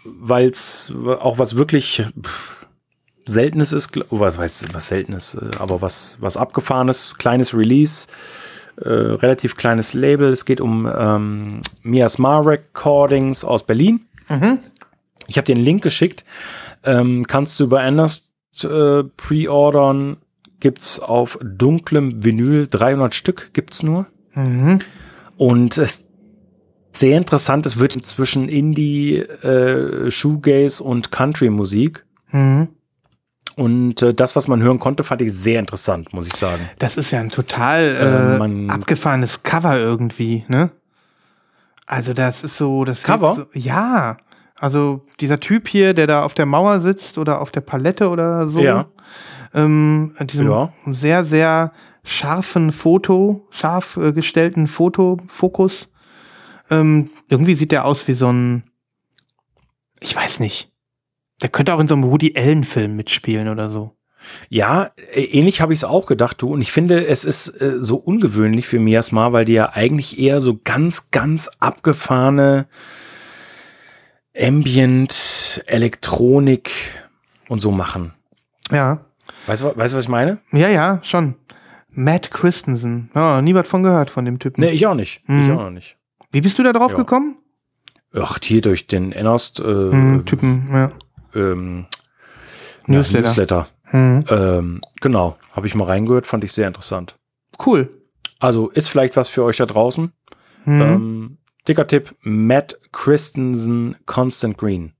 [0.03, 2.03] weil es auch was wirklich
[3.25, 8.07] Seltenes ist, was heißt was Seltenes, äh, aber was, was Abgefahrenes, kleines Release,
[8.77, 10.31] äh, relativ kleines Label.
[10.31, 14.07] Es geht um ähm, Miasma Recordings aus Berlin.
[15.27, 16.25] Ich habe dir einen Link geschickt.
[16.83, 20.17] Ähm, kannst du über Anders äh, pre-ordern.
[20.61, 24.05] Gibt's auf dunklem Vinyl 300 Stück gibt's nur.
[25.35, 26.07] Und es ist
[26.93, 27.65] sehr interessant.
[27.65, 32.05] Es wird inzwischen Indie, äh, Shoegaze und Country Musik.
[32.31, 32.69] Mhm.
[33.55, 36.69] Und äh, das, was man hören konnte, fand ich sehr interessant, muss ich sagen.
[36.79, 40.71] Das ist ja ein total Äh, äh, abgefahrenes Cover irgendwie, ne?
[41.85, 43.33] Also das ist so, das Cover?
[43.33, 44.17] So, ja,
[44.57, 48.47] also dieser Typ hier, der da auf der Mauer sitzt oder auf der Palette oder
[48.47, 48.85] so, Ja.
[49.53, 50.73] Ähm, diesem Ja.
[50.87, 51.73] sehr sehr
[52.03, 55.89] scharfen Foto, scharf äh, gestellten Fotofokus,
[56.69, 58.63] ähm, irgendwie sieht der aus wie so ein,
[59.99, 60.71] ich weiß nicht,
[61.41, 63.95] der könnte auch in so einem Woody Allen Film mitspielen oder so.
[64.49, 66.53] Ja, äh, ähnlich habe ich es auch gedacht, du.
[66.53, 70.41] Und ich finde, es ist äh, so ungewöhnlich für Miasma, weil die ja eigentlich eher
[70.41, 72.67] so ganz, ganz abgefahrene
[74.37, 76.71] Ambient, Elektronik
[77.49, 78.13] und so machen.
[78.71, 79.05] Ja.
[79.47, 80.39] Weißt du, weißt was ich meine?
[80.51, 81.35] Ja, ja, schon.
[81.89, 83.09] Matt Christensen.
[83.15, 84.61] Ja, nie was von gehört von dem Typen.
[84.61, 85.21] Nee, ich auch nicht.
[85.27, 85.45] Mhm.
[85.45, 85.97] Ich auch noch nicht.
[86.31, 86.97] Wie bist du da drauf Ja.
[86.97, 87.37] gekommen?
[88.13, 90.91] Ach, hier durch den Ennerst äh, Hm, Typen, ja.
[91.35, 91.85] ähm,
[92.87, 93.19] Newsletter.
[93.19, 93.67] Ja, Newsletter.
[93.85, 94.25] Hm.
[94.29, 97.17] Ähm, genau, habe ich mal reingehört, fand ich sehr interessant.
[97.65, 97.89] Cool.
[98.39, 100.11] Also ist vielleicht was für euch da draußen.
[100.63, 100.81] Hm.
[100.81, 101.37] Ähm,
[101.67, 104.93] dicker Tipp, Matt Christensen Constant Green.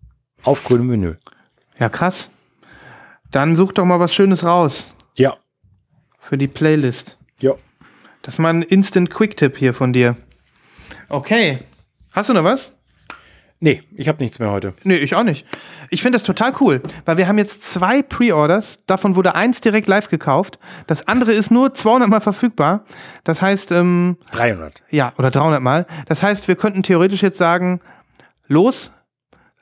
[0.44, 1.16] Auf grünem Menü.
[1.80, 2.30] Ja, krass.
[3.32, 5.38] Dann such doch mal was Schönes raus Ja.
[6.20, 7.18] für die Playlist.
[7.40, 7.54] Ja.
[8.22, 10.16] Das ist mal ein Instant Quick-Tipp hier von dir.
[11.10, 11.60] Okay.
[12.12, 12.74] Hast du noch was?
[13.64, 14.74] Nee, ich habe nichts mehr heute.
[14.84, 15.46] Nee, ich auch nicht.
[15.92, 18.80] Ich finde das total cool, weil wir haben jetzt zwei Pre-Orders.
[18.88, 20.58] Davon wurde eins direkt live gekauft.
[20.88, 22.86] Das andere ist nur 200 Mal verfügbar.
[23.24, 24.82] Das heißt, ähm, 300.
[24.90, 25.86] Ja, oder 300 Mal.
[26.08, 27.82] Das heißt, wir könnten theoretisch jetzt sagen,
[28.48, 28.92] los,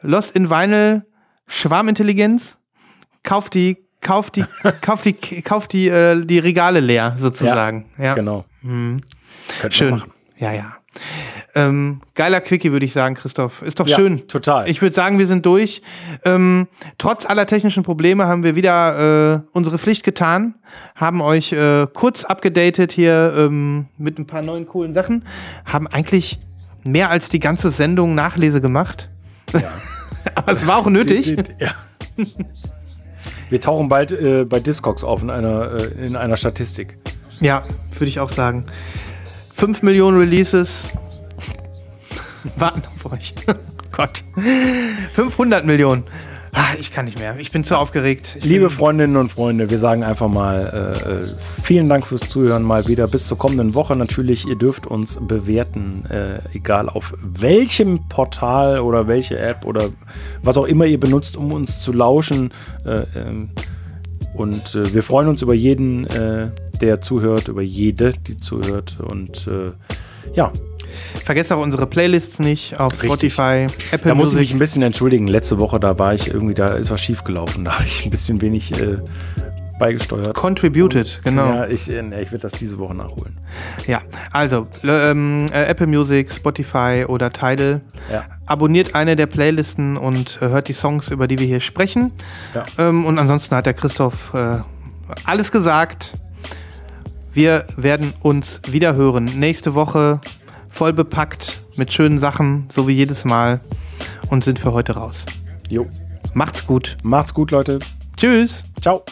[0.01, 1.05] Lost in Vinyl,
[1.47, 2.57] Schwarmintelligenz,
[3.23, 4.45] kauf die, kauf die,
[4.81, 7.85] kauf die, kauf die, äh, die Regale leer, sozusagen.
[7.97, 8.45] Ja, Genau.
[8.61, 9.01] Könnten
[9.61, 9.89] wir schön.
[9.91, 10.11] machen.
[10.37, 10.73] Ja, ja.
[11.55, 13.61] Ähm, geiler Quickie, würde ich sagen, Christoph.
[13.61, 14.27] Ist doch Ja, schön.
[14.27, 14.69] total.
[14.69, 15.81] Ich würde sagen, wir sind durch.
[16.23, 16.67] Ähm,
[16.97, 20.55] trotz aller technischen Probleme haben wir wieder äh, unsere Pflicht getan,
[20.95, 25.25] haben euch äh, kurz abgedatet hier ähm, mit ein paar neuen coolen Sachen,
[25.65, 26.39] haben eigentlich
[26.83, 29.09] mehr als die ganze Sendung Nachlese gemacht.
[30.35, 31.35] Aber es war auch nötig.
[31.59, 31.73] Ja.
[33.49, 36.97] Wir tauchen bald äh, bei Discogs auf in einer, äh, in einer Statistik.
[37.39, 37.63] Ja,
[37.93, 38.65] würde ich auch sagen.
[39.55, 40.89] 5 Millionen Releases
[42.55, 43.33] warten auf euch.
[43.91, 44.23] Oh Gott.
[45.15, 46.05] 500 Millionen.
[46.53, 47.37] Ah, ich kann nicht mehr.
[47.39, 48.35] Ich bin zu aufgeregt.
[48.37, 51.27] Ich Liebe Freundinnen und Freunde, wir sagen einfach mal äh, äh,
[51.63, 53.07] vielen Dank fürs Zuhören mal wieder.
[53.07, 54.47] Bis zur kommenden Woche natürlich.
[54.47, 59.89] Ihr dürft uns bewerten, äh, egal auf welchem Portal oder welche App oder
[60.43, 62.51] was auch immer ihr benutzt, um uns zu lauschen.
[62.85, 63.49] Äh, ähm,
[64.33, 66.49] und äh, wir freuen uns über jeden, äh,
[66.81, 68.95] der zuhört, über jede, die zuhört.
[69.01, 69.49] Und
[70.33, 70.51] ja,
[71.23, 73.33] vergesst auch unsere Playlists nicht auf Richtig.
[73.33, 74.55] Spotify, Apple da muss ich mich Music.
[74.55, 75.27] ein bisschen entschuldigen.
[75.27, 77.65] Letzte Woche, da war ich irgendwie, da ist was schief gelaufen.
[77.65, 78.97] Da habe ich ein bisschen wenig äh,
[79.79, 80.35] beigesteuert.
[80.35, 81.47] Contributed, genau.
[81.47, 83.37] Ja, ich, äh, ich werde das diese Woche nachholen.
[83.87, 87.81] Ja, also ähm, äh, Apple Music, Spotify oder Tidal.
[88.11, 88.25] Ja.
[88.45, 92.11] Abonniert eine der Playlisten und äh, hört die Songs, über die wir hier sprechen.
[92.53, 92.65] Ja.
[92.77, 94.59] Ähm, und ansonsten hat der Christoph äh,
[95.23, 96.13] alles gesagt.
[97.31, 99.25] Wir werden uns wieder hören.
[99.25, 100.19] Nächste Woche
[100.69, 103.61] voll bepackt mit schönen Sachen, so wie jedes Mal.
[104.29, 105.25] Und sind für heute raus.
[105.69, 105.87] Jo.
[106.33, 106.97] Macht's gut.
[107.03, 107.79] Macht's gut, Leute.
[108.15, 108.63] Tschüss.
[108.81, 109.03] Ciao.